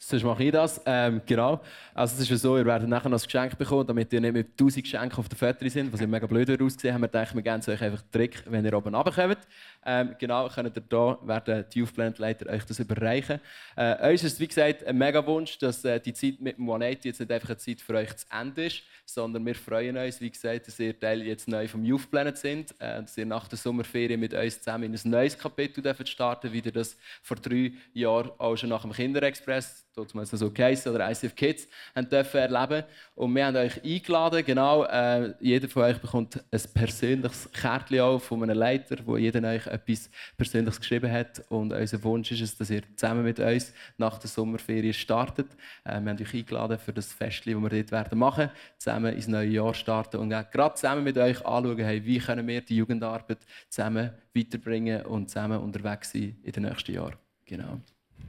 Sonst 0.00 0.22
mache 0.22 0.44
ich 0.44 0.52
das. 0.52 0.80
Ähm, 0.86 1.20
genau. 1.26 1.60
Also 1.92 2.22
es 2.22 2.30
ist 2.30 2.42
so, 2.42 2.56
ihr 2.56 2.64
werdet 2.64 2.88
nachher 2.88 3.08
noch 3.08 3.18
ein 3.18 3.24
Geschenk 3.24 3.58
bekommen, 3.58 3.84
damit 3.84 4.12
ihr 4.12 4.20
nicht 4.20 4.32
mit 4.32 4.52
1000 4.52 4.84
Geschenken 4.84 5.18
auf 5.18 5.28
der 5.28 5.36
Foto 5.36 5.68
sind, 5.68 5.92
was 5.92 6.00
ja 6.00 6.06
mega 6.06 6.24
blöd 6.26 6.48
ausgesehen 6.62 6.94
haben 6.94 7.00
wir 7.00 7.08
gedacht, 7.08 7.34
wir 7.34 7.42
geben 7.42 7.60
euch 7.60 7.82
einfach 7.82 8.02
einen 8.02 8.12
Trick, 8.12 8.44
wenn 8.46 8.64
ihr 8.64 8.74
oben 8.74 8.94
runterkommt. 8.94 9.38
Ähm, 9.84 10.14
genau, 10.18 10.48
könnt 10.48 10.76
ihr 10.76 10.82
da, 10.88 11.18
werden 11.22 11.64
die 11.74 11.80
Youth 11.80 11.94
Planet 11.94 12.18
Leiter 12.18 12.48
euch 12.48 12.64
das 12.64 12.78
überreichen. 12.78 13.40
Äh, 13.74 14.12
uns 14.12 14.22
ist 14.22 14.38
wie 14.38 14.46
gesagt 14.46 14.84
ein 14.84 14.96
mega 14.96 15.26
Wunsch, 15.26 15.58
dass 15.58 15.84
äh, 15.84 15.98
die 15.98 16.12
Zeit 16.12 16.40
mit 16.40 16.58
180 16.58 17.04
jetzt 17.04 17.18
nicht 17.18 17.32
einfach 17.32 17.48
eine 17.48 17.58
Zeit 17.58 17.80
für 17.80 17.94
euch 17.94 18.16
zu 18.16 18.26
Ende 18.30 18.66
ist, 18.66 18.82
sondern 19.04 19.44
wir 19.44 19.56
freuen 19.56 19.96
uns, 19.96 20.20
wie 20.20 20.30
gesagt, 20.30 20.68
dass 20.68 20.78
ihr 20.78 20.98
Teil 20.98 21.22
jetzt 21.22 21.48
neu 21.48 21.66
vom 21.66 21.84
Youth 21.84 22.08
Planet 22.08 22.38
sind, 22.38 22.70
äh, 22.78 23.00
dass 23.00 23.18
ihr 23.18 23.26
nach 23.26 23.48
der 23.48 23.58
Sommerferien 23.58 24.20
mit 24.20 24.32
uns 24.32 24.60
zusammen 24.60 24.84
in 24.84 24.94
ein 24.94 25.10
neues 25.10 25.36
Kapitel 25.36 25.82
starten 26.06 26.52
wie 26.52 26.60
ihr 26.60 26.72
das 26.72 26.96
vor 27.22 27.36
drei 27.36 27.72
Jahren 27.94 28.30
auch 28.38 28.56
schon 28.56 28.68
nach 28.68 28.82
dem 28.82 28.92
Kinderexpress 28.92 29.87
damals 30.04 30.30
so 30.30 30.50
geheißen, 30.50 30.94
oder 30.94 31.10
ICF 31.10 31.34
Kids, 31.34 31.68
haben 31.94 32.08
dürfen 32.08 32.38
erleben. 32.38 32.84
Und 33.14 33.34
wir 33.34 33.46
haben 33.46 33.56
euch 33.56 33.82
eingeladen, 33.82 34.44
genau, 34.44 34.84
äh, 34.84 35.34
jeder 35.40 35.68
von 35.68 35.82
euch 35.84 35.98
bekommt 35.98 36.42
ein 36.50 36.60
persönliches 36.74 37.50
Kärtchen 37.52 38.20
von 38.20 38.42
einem 38.42 38.56
Leiter, 38.56 38.96
wo 39.04 39.16
jeder 39.16 39.46
euch 39.48 39.66
etwas 39.66 40.10
Persönliches 40.36 40.80
geschrieben 40.80 41.10
hat. 41.10 41.42
Und 41.48 41.72
unser 41.72 42.02
Wunsch 42.04 42.30
ist 42.32 42.40
es, 42.40 42.56
dass 42.56 42.70
ihr 42.70 42.82
zusammen 42.96 43.24
mit 43.24 43.40
uns 43.40 43.72
nach 43.96 44.18
der 44.18 44.28
Sommerferien 44.28 44.94
startet. 44.94 45.48
Äh, 45.84 46.00
wir 46.00 46.10
haben 46.10 46.20
euch 46.20 46.34
eingeladen 46.34 46.78
für 46.78 46.92
das 46.92 47.12
Fest, 47.12 47.40
das 47.40 47.46
wir 47.46 47.68
dort 47.68 47.92
werden 47.92 48.18
machen, 48.18 48.50
zusammen 48.78 49.14
ins 49.14 49.28
neue 49.28 49.48
Jahr 49.48 49.74
starten 49.74 50.18
und 50.18 50.30
gerade 50.30 50.74
zusammen 50.74 51.04
mit 51.04 51.18
euch 51.18 51.44
anschauen, 51.44 51.78
hey, 51.78 52.04
wie 52.04 52.18
können 52.18 52.46
wir 52.46 52.60
die 52.60 52.76
Jugendarbeit 52.76 53.38
zusammen 53.68 54.10
weiterbringen 54.34 55.02
und 55.06 55.28
zusammen 55.28 55.58
unterwegs 55.58 56.12
sein 56.12 56.36
in 56.42 56.52
den 56.52 56.62
nächsten 56.64 56.92
Jahren. 56.92 57.16
Genau. 57.44 57.80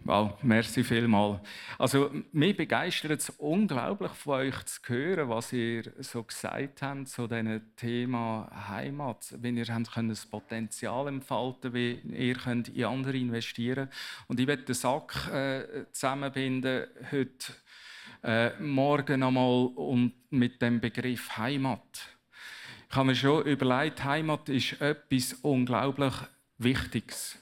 Wow, 0.10 0.41
merci 0.41 0.84
vielmal. 0.84 1.39
Also, 1.78 2.10
mich 2.32 2.58
begeistert 2.58 3.19
es 3.19 3.30
unglaublich 3.30 4.12
von 4.13 4.39
euch 4.39 4.65
zu 4.65 4.82
hören, 4.88 5.30
was 5.30 5.54
ihr 5.54 5.84
so 5.99 6.23
gesagt 6.23 6.82
habt 6.82 7.10
zu 7.10 7.28
diesem 7.28 7.62
Thema 7.75 8.49
Heimat. 8.69 9.36
Wenn 9.38 9.56
ihr 9.56 9.67
habt 9.67 9.91
könnt 9.91 10.10
das 10.10 10.25
Potenzial 10.25 11.10
entfalten 11.10 11.75
wie 11.75 12.02
ihr 12.12 12.34
könnt 12.34 12.69
in 12.69 12.86
andere 12.86 13.17
investieren 13.17 13.88
Und 14.28 14.39
ich 14.39 14.47
werde 14.47 14.63
den 14.63 14.73
Sack 14.73 15.28
äh, 15.32 15.86
zusammenbinden 15.91 16.88
heute 17.12 17.54
äh, 18.23 18.60
morgen 18.60 19.21
einmal 19.21 19.67
und 19.75 20.13
mit 20.32 20.60
dem 20.60 20.80
Begriff 20.80 21.38
Heimat. 21.38 22.10
Ich 22.89 22.95
habe 22.95 23.10
mir 23.10 23.15
schon 23.15 23.45
überlegt, 23.45 24.04
Heimat 24.04 24.49
ist 24.49 24.82
etwas 24.82 25.34
unglaublich 25.43 26.13
Wichtiges. 26.58 27.38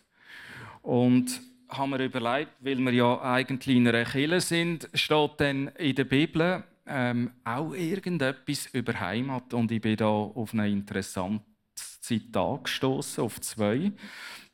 Und 0.81 1.46
haben 1.69 1.91
wir 1.91 1.99
überlegt, 1.99 2.51
weil 2.59 2.77
wir 2.79 2.93
ja 2.93 3.21
eigentlich 3.21 3.75
in 3.75 3.87
einer 3.87 4.05
Kirche 4.05 4.41
sind, 4.41 4.89
steht 4.93 5.31
dann 5.37 5.67
in 5.77 5.95
der 5.95 6.05
Bibel 6.05 6.63
ähm, 6.85 7.31
auch 7.43 7.73
irgendetwas 7.73 8.67
über 8.67 8.99
Heimat. 8.99 9.53
Und 9.53 9.71
ich 9.71 9.81
bin 9.81 9.97
da 9.97 10.07
auf 10.07 10.53
ein 10.53 10.71
interessantes 10.71 12.01
Zitat 12.01 12.65
gestoßen, 12.65 13.23
auf 13.23 13.41
zwei. 13.41 13.91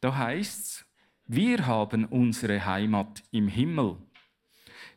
Da 0.02 0.16
heißt 0.16 0.66
es: 0.66 0.86
Wir 1.28 1.66
haben 1.66 2.06
unsere 2.06 2.66
Heimat 2.66 3.24
im 3.32 3.48
Himmel. 3.48 3.98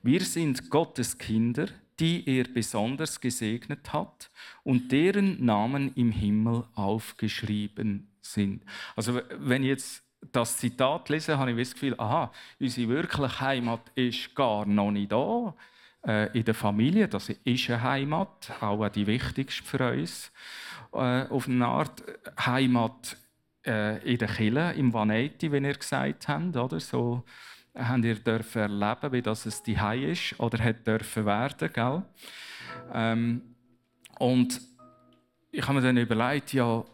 Wir 0.02 0.20
sind 0.20 0.70
Gottes 0.70 1.18
Kinder, 1.18 1.68
die 1.98 2.28
er 2.28 2.44
besonders 2.44 3.20
gesegnet 3.20 3.92
hat 3.92 4.30
und 4.62 4.92
deren 4.92 5.44
Namen 5.44 5.92
im 5.94 6.12
Himmel 6.12 6.64
aufgeschrieben 6.74 8.10
sind. 8.20 8.64
Also 8.94 9.20
wenn 9.38 9.62
jetzt 9.62 10.05
das 10.32 10.56
Zitat 10.56 11.08
lese, 11.08 11.38
habe 11.38 11.52
ich 11.52 11.58
das 11.58 11.74
Gefühl, 11.74 11.94
aha, 11.98 12.32
unsere 12.60 12.88
wirkliche 12.88 13.40
Heimat 13.40 13.80
ist 13.94 14.34
gar 14.34 14.66
noch 14.66 14.90
nicht 14.90 15.12
da. 15.12 15.54
Äh, 16.06 16.38
in 16.38 16.44
der 16.44 16.54
Familie, 16.54 17.08
das 17.08 17.28
ist 17.28 17.70
eine 17.70 17.82
Heimat, 17.82 18.52
auch 18.60 18.88
die 18.88 19.06
wichtigste 19.06 19.64
für 19.64 19.92
uns. 19.92 20.32
Äh, 20.92 21.26
auf 21.28 21.48
eine 21.48 21.66
Art 21.66 22.02
Heimat 22.44 23.16
äh, 23.66 23.98
in 24.12 24.18
der 24.18 24.28
Kirche, 24.28 24.74
im 24.76 24.92
Vanetti, 24.92 25.50
wie 25.52 25.58
ihr 25.58 25.74
gesagt 25.74 26.28
habt, 26.28 26.56
oder? 26.56 26.80
So 26.80 27.24
habt 27.74 28.04
ihr 28.04 28.14
dürfen 28.14 28.62
erleben, 28.62 29.12
wie 29.12 29.22
das 29.22 29.46
es 29.46 29.62
die 29.62 29.78
Hei 29.78 30.12
ist 30.12 30.38
oder 30.38 30.62
hat 30.62 30.86
dürfen 30.86 31.26
werden, 31.26 31.72
gell? 31.72 32.02
Ähm, 32.92 33.42
und 34.18 34.60
ich 35.50 35.62
habe 35.62 35.74
mir 35.74 35.82
dann 35.82 35.96
überlegt, 35.96 36.52
ja, 36.52 36.84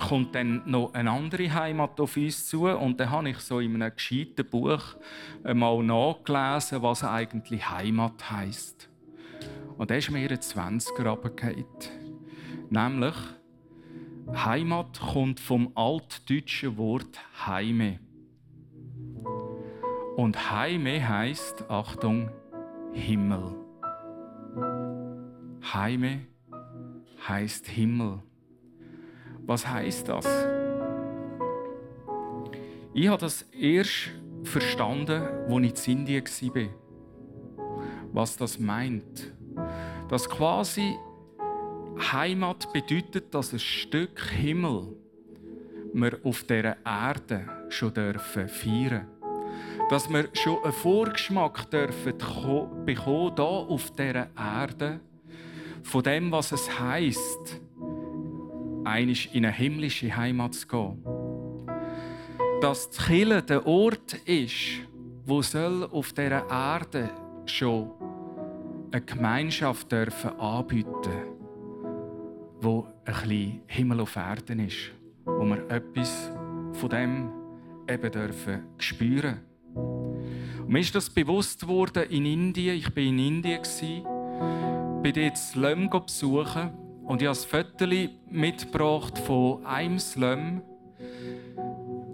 kommt 0.00 0.34
dann 0.34 0.62
noch 0.66 0.94
eine 0.94 1.10
andere 1.10 1.52
Heimat 1.52 2.00
auf 2.00 2.16
uns 2.16 2.48
zu 2.48 2.66
und 2.66 2.98
dann 2.98 3.10
habe 3.10 3.30
ich 3.30 3.38
so 3.38 3.60
in 3.60 3.80
einem 3.80 3.94
gescheiten 3.94 4.48
Buch 4.48 4.96
mal 5.42 5.82
nachgelesen, 5.82 6.82
was 6.82 7.04
eigentlich 7.04 7.70
Heimat 7.70 8.30
heißt. 8.30 8.88
Und 9.78 9.90
da 9.90 9.94
ist 9.94 10.10
mir 10.10 10.30
ein 10.30 10.36
20er 10.36 11.08
runtergefallen. 11.08 11.66
Nämlich, 12.70 13.14
Heimat 14.34 14.98
kommt 14.98 15.38
vom 15.38 15.70
altdeutschen 15.76 16.76
Wort 16.78 17.20
Heime. 17.46 18.00
Und 20.16 20.50
Heime 20.50 21.06
heißt, 21.06 21.70
Achtung, 21.70 22.30
Himmel. 22.92 23.54
Heime 25.72 26.26
heißt 27.28 27.66
Himmel. 27.66 28.22
Was 29.46 29.66
heißt 29.66 30.08
das? 30.08 30.26
Ich 32.92 33.08
habe 33.08 33.20
das 33.20 33.42
erst 33.52 34.10
verstanden, 34.42 35.22
als 35.48 35.86
ich 35.86 35.94
in 35.94 35.98
Indien 36.00 36.24
war. 36.24 37.66
Was 38.12 38.36
das 38.36 38.58
meint. 38.58 39.32
Dass 40.08 40.28
quasi 40.28 40.96
Heimat 42.12 42.72
bedeutet, 42.72 43.32
dass 43.34 43.52
ein 43.52 43.58
Stück 43.58 44.20
Himmel 44.30 44.96
wir 45.92 46.18
auf 46.24 46.42
dieser 46.42 46.76
Erde 46.84 47.46
schon 47.70 47.94
dürfen 47.94 48.48
feiern 48.48 49.06
Dass 49.88 50.10
wir 50.10 50.28
schon 50.34 50.62
einen 50.62 50.72
Vorgeschmack 50.72 51.70
dürfen 51.70 52.18
bekommen, 52.18 52.86
hier 52.86 53.38
auf 53.40 53.90
dieser 53.92 54.28
Erde, 54.36 55.00
von 55.82 56.02
dem, 56.02 56.32
was 56.32 56.52
es 56.52 56.78
heisst, 56.78 57.60
einig 58.86 59.34
in 59.34 59.44
eine 59.44 59.54
himmlische 59.54 60.14
Heimat 60.16 60.54
zu 60.54 60.66
gehen. 60.66 61.04
Dass 62.60 62.90
die 62.90 63.02
Kirche 63.02 63.42
der 63.42 63.66
Ort 63.66 64.14
ist, 64.24 64.80
wo 65.24 65.42
soll 65.42 65.84
auf 65.90 66.12
dieser 66.12 66.48
Erde 66.48 67.10
schon 67.44 67.90
eine 68.90 69.02
Gemeinschaft 69.02 69.90
dürfen 69.92 70.30
anbieten 70.38 71.36
wo 72.60 72.86
ein 73.04 73.14
bisschen 73.14 73.62
Himmel 73.66 74.00
auf 74.00 74.16
Erden 74.16 74.60
ist, 74.60 74.92
wo 75.24 75.44
wir 75.44 75.70
etwas 75.70 76.30
von 76.72 76.88
dem 76.88 77.30
eben 77.88 78.10
dürfen 78.10 78.64
spüren. 78.78 79.40
Und 79.74 80.68
mir 80.68 80.80
ist 80.80 80.94
das 80.94 81.10
bewusst 81.10 81.60
geworden 81.60 82.04
in 82.10 82.24
Indien. 82.24 82.76
Ich 82.76 82.88
war 82.96 83.02
in 83.02 83.18
Indien, 83.18 83.62
bin 85.02 85.12
dort 85.12 85.36
Slum 85.36 85.90
besuchen 85.90 86.85
und 87.06 87.22
ich 87.22 87.28
habe 87.28 87.38
ein 87.38 87.64
Foto 87.64 87.86
mitgebracht 88.30 89.18
von 89.18 89.64
einem 89.64 89.98
Slum. 89.98 90.62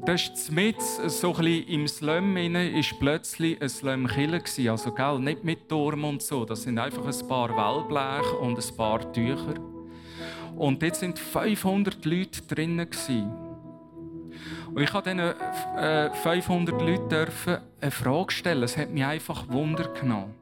Das 0.04 0.22
ist 0.22 0.52
mit 0.52 0.80
so 0.82 1.34
ein 1.34 1.46
im 1.46 1.88
Slum 1.88 2.36
ist 2.36 2.98
plötzlich 2.98 3.60
ein 3.62 3.68
Slum 3.68 4.06
Kille 4.06 4.42
Also 4.68 4.92
gell, 4.92 5.18
nicht 5.20 5.44
mit 5.44 5.68
Turm 5.68 6.04
und 6.04 6.22
so. 6.22 6.44
Das 6.44 6.62
sind 6.62 6.78
einfach 6.78 7.06
ein 7.06 7.28
paar 7.28 7.50
Wellblech 7.50 8.40
und 8.40 8.58
ein 8.58 8.76
paar 8.76 9.12
Tücher. 9.12 9.54
Und 10.56 10.82
dort 10.82 10.96
sind 10.96 11.18
500 11.18 12.04
Leute 12.04 12.42
drinnen 12.42 12.88
Und 14.74 14.82
ich 14.82 14.90
durfte 14.90 15.14
diesen 15.14 15.78
äh, 15.78 16.10
500 16.12 16.80
Leuten 16.82 17.26
eine 17.80 17.90
Frage 17.90 18.32
stellen. 18.32 18.62
Es 18.64 18.76
hat 18.76 18.90
mich 18.90 19.04
einfach 19.04 19.48
Wunder 19.48 19.88
genommen. 19.88 20.34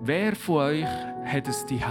Wer 0.00 0.34
von 0.34 0.56
euch 0.56 0.84
hat 1.24 1.46
es 1.46 1.64
die 1.66 1.84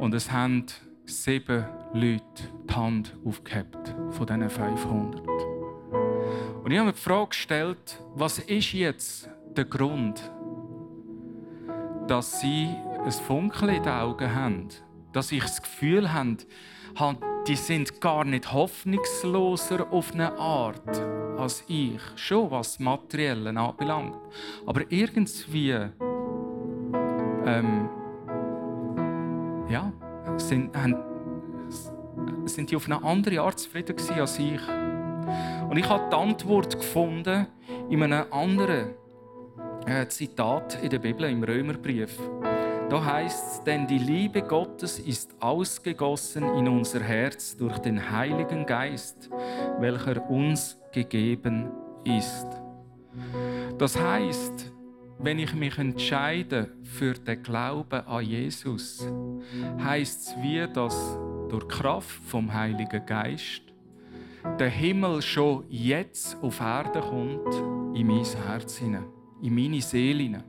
Und 0.00 0.14
es 0.14 0.32
haben 0.32 0.64
sieben 1.04 1.66
Leute 1.92 2.22
die 2.66 2.74
Hand 2.74 3.14
aufgehabt 3.22 3.94
von 4.12 4.26
diesen 4.26 4.48
500. 4.48 5.20
Und 6.64 6.70
ich 6.70 6.78
habe 6.78 6.86
mir 6.86 6.94
die 6.94 6.98
Frage 6.98 7.28
gestellt, 7.28 8.02
was 8.14 8.38
ist 8.38 8.72
jetzt 8.72 9.28
der 9.54 9.66
Grund, 9.66 10.32
dass 12.06 12.40
sie 12.40 12.70
ein 13.04 13.12
Funkeln 13.12 13.74
in 13.74 13.82
den 13.82 13.92
Augen 13.92 14.34
haben, 14.34 14.68
dass 15.12 15.32
ich 15.32 15.42
das 15.42 15.60
Gefühl 15.60 16.10
habe, 16.10 16.38
die 17.46 17.56
sind 17.56 18.00
gar 18.00 18.24
nicht 18.24 18.54
hoffnungsloser 18.54 19.92
auf 19.92 20.14
eine 20.14 20.32
Art 20.38 20.98
als 21.36 21.62
ich, 21.68 22.00
schon 22.16 22.50
was 22.50 22.78
Materielle 22.78 23.50
anbelangt. 23.50 24.16
Aber 24.64 24.80
irgendwie 24.90 25.76
ähm, 27.46 27.88
ja, 29.70 29.92
sind, 30.36 30.76
haben, 30.76 30.96
sind 32.46 32.70
die 32.70 32.76
auf 32.76 32.86
eine 32.86 33.02
andere 33.02 33.40
Art 33.40 33.58
zufrieden 33.58 33.96
als 34.18 34.38
ich. 34.38 34.60
Und 35.68 35.76
ich 35.76 35.88
habe 35.88 36.08
die 36.10 36.16
Antwort 36.16 36.76
gefunden 36.78 37.46
in 37.88 38.02
einem 38.02 38.32
anderen 38.32 38.94
äh, 39.86 40.06
Zitat 40.08 40.82
in 40.82 40.90
der 40.90 40.98
Bibel, 40.98 41.30
im 41.30 41.42
Römerbrief. 41.44 42.18
Da 42.88 43.04
heißt 43.04 43.52
es, 43.52 43.62
denn 43.62 43.86
die 43.86 43.98
Liebe 43.98 44.42
Gottes 44.42 44.98
ist 44.98 45.36
ausgegossen 45.38 46.42
in 46.56 46.66
unser 46.66 47.00
Herz 47.00 47.56
durch 47.56 47.78
den 47.78 48.10
Heiligen 48.10 48.66
Geist, 48.66 49.30
welcher 49.78 50.28
uns 50.28 50.76
gegeben 50.92 51.70
ist. 52.04 52.46
Das 53.78 53.96
heißt, 53.96 54.69
wenn 55.22 55.38
ich 55.38 55.54
mich 55.54 55.76
entscheide 55.78 56.70
für 56.82 57.12
den 57.14 57.42
Glauben 57.42 58.06
an 58.06 58.24
Jesus, 58.24 59.06
heißt 59.82 60.28
es 60.28 60.36
wie, 60.42 60.66
dass 60.72 61.18
durch 61.48 61.68
Kraft 61.68 62.20
vom 62.26 62.52
Heiligen 62.52 63.04
Geist 63.04 63.62
der 64.58 64.70
Himmel 64.70 65.20
schon 65.20 65.64
jetzt 65.68 66.36
auf 66.42 66.60
Erde 66.60 67.00
kommt, 67.00 67.54
in 67.96 68.06
mein 68.06 68.24
Herz 68.46 68.78
hinein, 68.78 69.04
in 69.42 69.54
meine 69.54 69.82
Seele 69.82 70.22
hinein. 70.22 70.44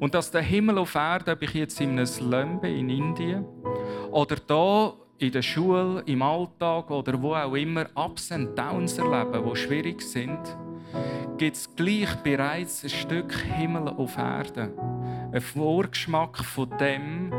Und 0.00 0.14
dass 0.14 0.30
der 0.30 0.42
Himmel 0.42 0.78
auf 0.78 0.94
Erde, 0.94 1.32
ob 1.32 1.42
ich 1.42 1.54
jetzt 1.54 1.80
in 1.80 1.90
einem 1.90 2.06
Slum 2.06 2.60
bin, 2.60 2.76
in 2.76 2.90
Indien 2.90 3.44
oder 4.10 4.36
da 4.36 4.94
in 5.18 5.30
der 5.30 5.42
Schule, 5.42 6.02
im 6.06 6.22
Alltag 6.22 6.90
oder 6.90 7.20
wo 7.20 7.34
auch 7.34 7.54
immer 7.54 7.86
Ups 7.94 8.30
und 8.30 8.58
Downs 8.58 8.98
erleben, 8.98 9.48
die 9.48 9.56
schwierig 9.56 10.00
sind, 10.00 10.40
gibt 11.40 11.56
es 11.56 11.74
gleich 11.74 12.14
bereits 12.16 12.84
ein 12.84 12.90
Stück 12.90 13.32
Himmel 13.32 13.88
auf 13.88 14.18
Erde. 14.18 14.74
Ein 15.32 15.40
Vorgeschmack 15.40 16.36
von 16.36 16.68
dem, 16.78 17.32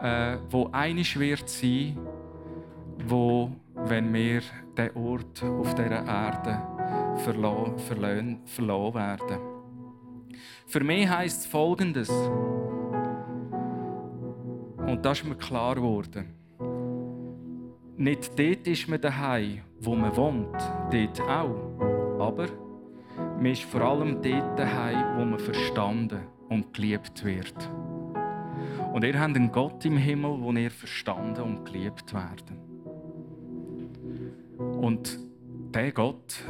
äh, 0.00 0.38
wo 0.48 0.70
einig 0.72 1.18
wird 1.18 1.46
sein, 1.46 1.98
wo, 3.06 3.50
wenn 3.74 4.14
wir 4.14 4.40
den 4.78 4.96
Ort 4.96 5.42
auf 5.42 5.74
dieser 5.74 6.06
Erde 6.06 6.62
verloren, 7.16 8.40
verloren 8.46 8.94
werden. 8.94 9.40
Für 10.66 10.82
mich 10.82 11.06
heißt 11.06 11.40
es 11.40 11.46
Folgendes. 11.46 12.08
Und 14.78 15.00
das 15.02 15.18
ist 15.20 15.26
mir 15.26 15.36
klar 15.36 15.74
geworden. 15.74 16.32
Nicht 17.98 18.38
dort 18.38 18.66
ist 18.66 18.88
man 18.88 19.02
daheim, 19.02 19.60
wo 19.80 19.94
man 19.94 20.16
wohnt, 20.16 20.56
dort 20.90 21.20
auch. 21.20 22.18
Aber 22.18 22.65
man 23.36 23.46
ist 23.46 23.62
vor 23.62 23.82
allem 23.82 24.22
dort 24.22 24.58
daheim, 24.58 25.18
wo 25.18 25.24
man 25.24 25.38
verstanden 25.38 26.20
und 26.48 26.72
geliebt 26.74 27.24
wird. 27.24 27.54
Und 28.92 29.04
ihr 29.04 29.20
habt 29.20 29.36
einen 29.36 29.52
Gott 29.52 29.84
im 29.84 29.98
Himmel, 29.98 30.40
wo 30.40 30.52
ihr 30.52 30.70
verstanden 30.70 31.42
und 31.42 31.64
geliebt 31.64 32.14
werden. 32.14 32.58
Und 34.80 35.18
der 35.74 35.92
Gott 35.92 36.42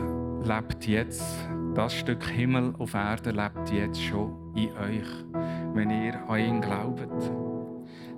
lebt 0.45 0.87
jetzt, 0.87 1.49
das 1.75 1.95
Stück 1.95 2.25
Himmel 2.25 2.75
auf 2.79 2.95
Erde 2.95 3.33
lebt 3.33 3.71
jetzt 3.73 4.01
schon 4.01 4.55
in 4.55 4.71
euch, 4.77 5.09
wenn 5.75 5.91
ihr 5.91 6.15
an 6.29 6.39
ihn 6.39 6.61
glaubt. 6.61 7.46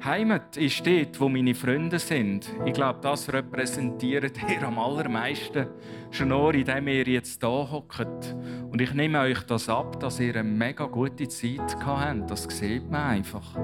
Heimat 0.05 0.57
ist 0.57 0.87
dort, 0.87 1.21
wo 1.21 1.29
meine 1.29 1.57
Freunde 1.57 1.99
sind. 1.99 2.49
Ich 2.65 2.73
glaube, 2.73 3.01
das 3.03 3.33
repräsentiert 3.33 4.39
ihr 4.49 4.63
am 4.63 4.79
allermeisten. 4.79 5.67
Schon 6.13 6.29
nur, 6.29 6.55
indem 6.55 6.87
ihr 6.87 7.05
jetzt 7.05 7.43
hier 7.43 7.71
hockt. 7.71 8.37
Und 8.71 8.81
ich 8.81 8.95
nehme 8.95 9.21
euch 9.21 9.43
das 9.43 9.69
ab, 9.69 9.99
dass 9.99 10.21
ihr 10.21 10.37
eine 10.37 10.49
mega 10.49 10.87
gute 10.87 11.27
Zeit 11.27 11.77
habt. 11.85 12.31
Das 12.31 12.45
sieht 12.45 12.89
man 12.89 13.11
einfach. 13.11 13.59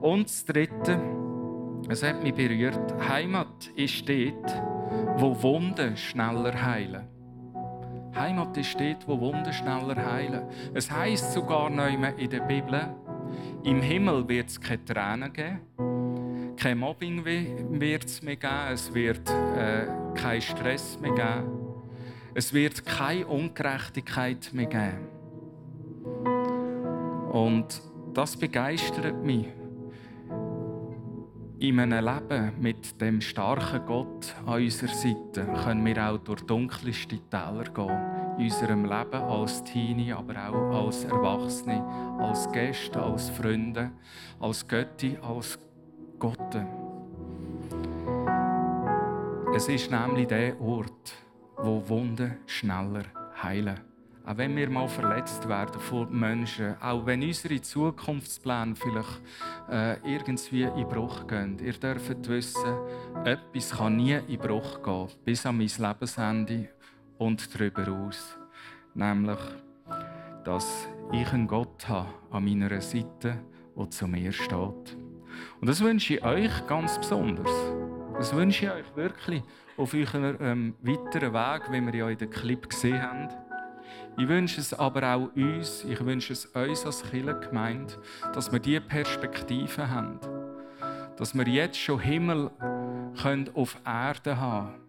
Und 0.00 0.24
das 0.24 0.44
Dritte, 0.44 1.00
es 1.88 2.02
hat 2.02 2.22
mich 2.22 2.34
berührt. 2.34 2.94
Heimat 3.08 3.70
ist 3.76 4.06
dort, 4.06 4.62
wo 5.16 5.42
Wunden 5.42 5.96
schneller 5.96 6.62
heilen. 6.62 7.08
Heimat 8.14 8.56
ist 8.58 8.78
dort, 8.78 9.08
wo 9.08 9.18
Wunden 9.18 9.52
schneller 9.52 9.96
heilen. 10.12 10.42
Es 10.74 10.90
heißt 10.90 11.32
sogar 11.32 11.70
noch 11.70 11.86
in 11.86 12.30
der 12.30 12.40
Bibel, 12.40 12.94
im 13.64 13.82
Himmel 13.82 14.28
wird 14.28 14.48
es 14.48 14.60
keine 14.60 14.84
Tränen 14.84 15.32
geben, 15.32 16.56
kein 16.56 16.78
Mobbing 16.78 17.24
wird 17.24 18.04
es 18.04 18.22
mehr 18.22 18.36
geben, 18.36 18.72
es 18.72 18.92
wird 18.94 19.28
äh, 19.30 19.86
keinen 20.14 20.40
Stress 20.40 20.98
mehr 21.00 21.12
geben, 21.12 21.50
es 22.34 22.52
wird 22.52 22.84
keine 22.84 23.26
Ungerechtigkeit 23.26 24.50
mehr 24.52 24.66
geben. 24.66 25.08
Und 27.32 27.80
das 28.12 28.36
begeistert 28.36 29.24
mich 29.24 29.46
in 31.60 31.78
einem 31.78 32.02
Leben 32.04 32.52
mit 32.58 32.98
dem 33.02 33.20
starken 33.20 33.84
Gott 33.84 34.34
an 34.46 34.62
unserer 34.62 34.94
Seite 34.94 35.46
können 35.62 35.84
wir 35.84 36.10
auch 36.10 36.16
durch 36.16 36.40
dunkelste 36.42 37.18
Täler 37.28 37.64
gehen. 37.64 38.38
In 38.38 38.44
unserem 38.44 38.84
Leben 38.84 39.22
als 39.22 39.62
Teenie, 39.64 40.12
aber 40.14 40.34
auch 40.48 40.86
als 40.86 41.04
Erwachsene, 41.04 41.84
als 42.18 42.50
Gäste, 42.50 43.02
als 43.02 43.28
Freunde, 43.28 43.90
als 44.40 44.66
Götti, 44.66 45.18
als 45.20 45.58
Gott. 46.18 46.56
Es 49.54 49.68
ist 49.68 49.90
nämlich 49.90 50.28
der 50.28 50.58
Ort, 50.62 51.12
wo 51.58 51.86
Wunden 51.86 52.38
schneller 52.46 53.04
heilen. 53.42 53.89
Auch 54.26 54.36
wenn 54.36 54.54
wir 54.56 54.68
mal 54.68 54.88
verletzt 54.88 55.48
werden 55.48 55.80
von 55.80 56.18
Menschen, 56.18 56.80
auch 56.80 57.06
wenn 57.06 57.22
unsere 57.22 57.60
Zukunftspläne 57.60 58.76
vielleicht 58.76 59.20
äh, 59.70 59.96
irgendwie 60.04 60.62
in 60.62 60.88
Bruch 60.88 61.26
gehen. 61.26 61.58
Ihr 61.58 61.72
dürft 61.72 62.28
wissen, 62.28 62.74
etwas 63.24 63.70
kann 63.70 63.96
nie 63.96 64.18
in 64.28 64.38
Bruch 64.38 64.82
gehen, 64.82 65.08
bis 65.24 65.46
an 65.46 65.56
mein 65.56 65.68
Lebensende 65.68 66.68
und 67.18 67.54
darüber 67.54 67.88
aus. 67.88 68.38
Nämlich, 68.94 69.38
dass 70.44 70.88
ich 71.12 71.32
einen 71.32 71.46
Gott 71.46 71.88
habe 71.88 72.08
an 72.30 72.44
meiner 72.44 72.80
Seite, 72.80 73.38
der 73.76 73.90
zu 73.90 74.06
mir 74.06 74.32
steht. 74.32 74.96
Und 75.60 75.68
das 75.68 75.80
wünsche 75.80 76.14
ich 76.14 76.24
euch 76.24 76.66
ganz 76.66 76.98
besonders. 76.98 77.50
Das 78.16 78.34
wünsche 78.34 78.66
ich 78.66 78.72
euch 78.72 78.96
wirklich 78.96 79.42
auf 79.76 79.94
eurem 79.94 80.36
ähm, 80.40 80.74
weiteren 80.82 81.32
Weg, 81.32 81.72
wie 81.72 81.86
wir 81.86 81.94
ja 81.94 82.10
in 82.10 82.18
den 82.18 82.30
Clip 82.30 82.68
gesehen 82.68 83.02
haben. 83.02 83.28
Ich 84.20 84.28
wünsche 84.28 84.60
es 84.60 84.74
aber 84.74 85.14
auch 85.14 85.34
uns, 85.34 85.84
ich 85.84 86.04
wünsche 86.04 86.34
es 86.34 86.44
uns 86.46 86.84
als 86.84 87.02
Kirchengemeinde, 87.10 87.94
dass 88.34 88.52
wir 88.52 88.58
diese 88.58 88.82
Perspektive 88.82 89.88
haben. 89.88 90.20
Dass 91.16 91.34
wir 91.34 91.48
jetzt 91.48 91.78
schon 91.78 92.00
Himmel 92.00 92.50
können 93.20 93.50
auf 93.54 93.76
Erde 93.84 94.38
haben 94.38 94.80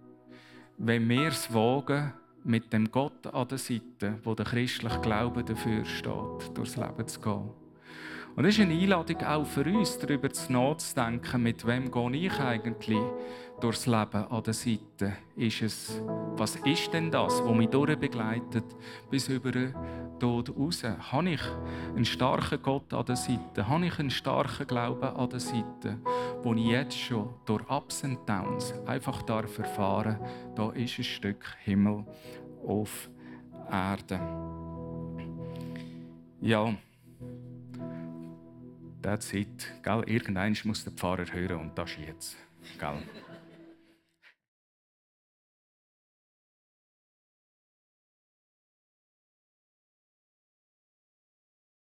wenn 0.84 1.08
wir 1.08 1.28
es 1.28 1.54
wagen, 1.54 2.14
mit 2.44 2.74
dem 2.74 2.90
Gott 2.90 3.28
an 3.28 3.48
der 3.48 3.60
Seite, 3.60 4.18
wo 4.24 4.34
der 4.34 4.46
christliche 4.46 5.00
Glaube 5.02 5.44
dafür 5.44 5.86
steht, 5.86 6.58
durchs 6.58 6.76
Leben 6.76 7.08
zu 7.08 7.22
gehen. 7.22 7.61
Und 8.36 8.44
das 8.44 8.56
ist 8.56 8.62
eine 8.62 8.74
Einladung 8.74 9.18
auch 9.24 9.46
für 9.46 9.66
uns, 9.66 10.00
darüber 10.00 10.30
nachzudenken, 10.50 11.44
mit 11.44 11.68
wem 11.68 11.92
gehe 11.92 12.28
ich 12.28 12.40
eigentlich 12.40 13.02
durchs 13.60 13.86
Leben 13.86 14.26
an 14.26 14.44
der 14.44 14.54
Seite. 14.54 15.14
Ist 15.36 15.62
es, 15.62 16.02
was 16.38 16.56
ist 16.56 16.94
denn 16.94 17.12
das, 17.12 17.44
was 17.44 17.56
mich 17.56 17.70
durchbegleitet 17.70 18.64
bis 19.10 19.28
über 19.28 19.52
den 19.52 19.76
Tod 20.20 20.50
raus? 20.58 20.84
Habe 20.84 21.32
ich 21.32 21.42
einen 21.96 22.06
starken 22.06 22.62
Gott 22.62 22.94
an 22.94 23.06
der 23.06 23.18
Seite? 23.18 23.68
Habe 23.68 23.86
ich 23.86 24.00
einen 24.00 24.10
starken 24.10 24.66
Glauben 24.66 25.04
an 25.04 25.30
der 25.30 25.40
Seite, 25.40 26.00
wo 26.42 26.54
ich 26.54 26.66
jetzt 26.66 26.98
schon 26.98 27.30
durch 27.46 27.70
Ups 27.70 28.04
und 28.04 28.28
Downs 28.28 28.74
einfach 28.86 29.22
darf 29.24 29.58
erfahren, 29.60 30.20
da 30.56 30.72
ist 30.72 30.98
ein 30.98 31.04
Stück 31.04 31.46
Himmel 31.64 32.06
auf 32.66 33.10
Erde. 33.70 34.20
Ja. 36.42 36.74
That's 39.02 39.34
it. 39.34 39.68
Gell? 39.84 40.04
Irgendwann 40.06 40.56
muss 40.66 40.84
der 40.84 40.94
Pfarrer 40.94 41.26
hören 41.32 41.60
und 41.60 41.78
das 41.78 41.92
ist 41.92 42.00
jetzt. 42.08 42.38
Gell? 42.80 43.02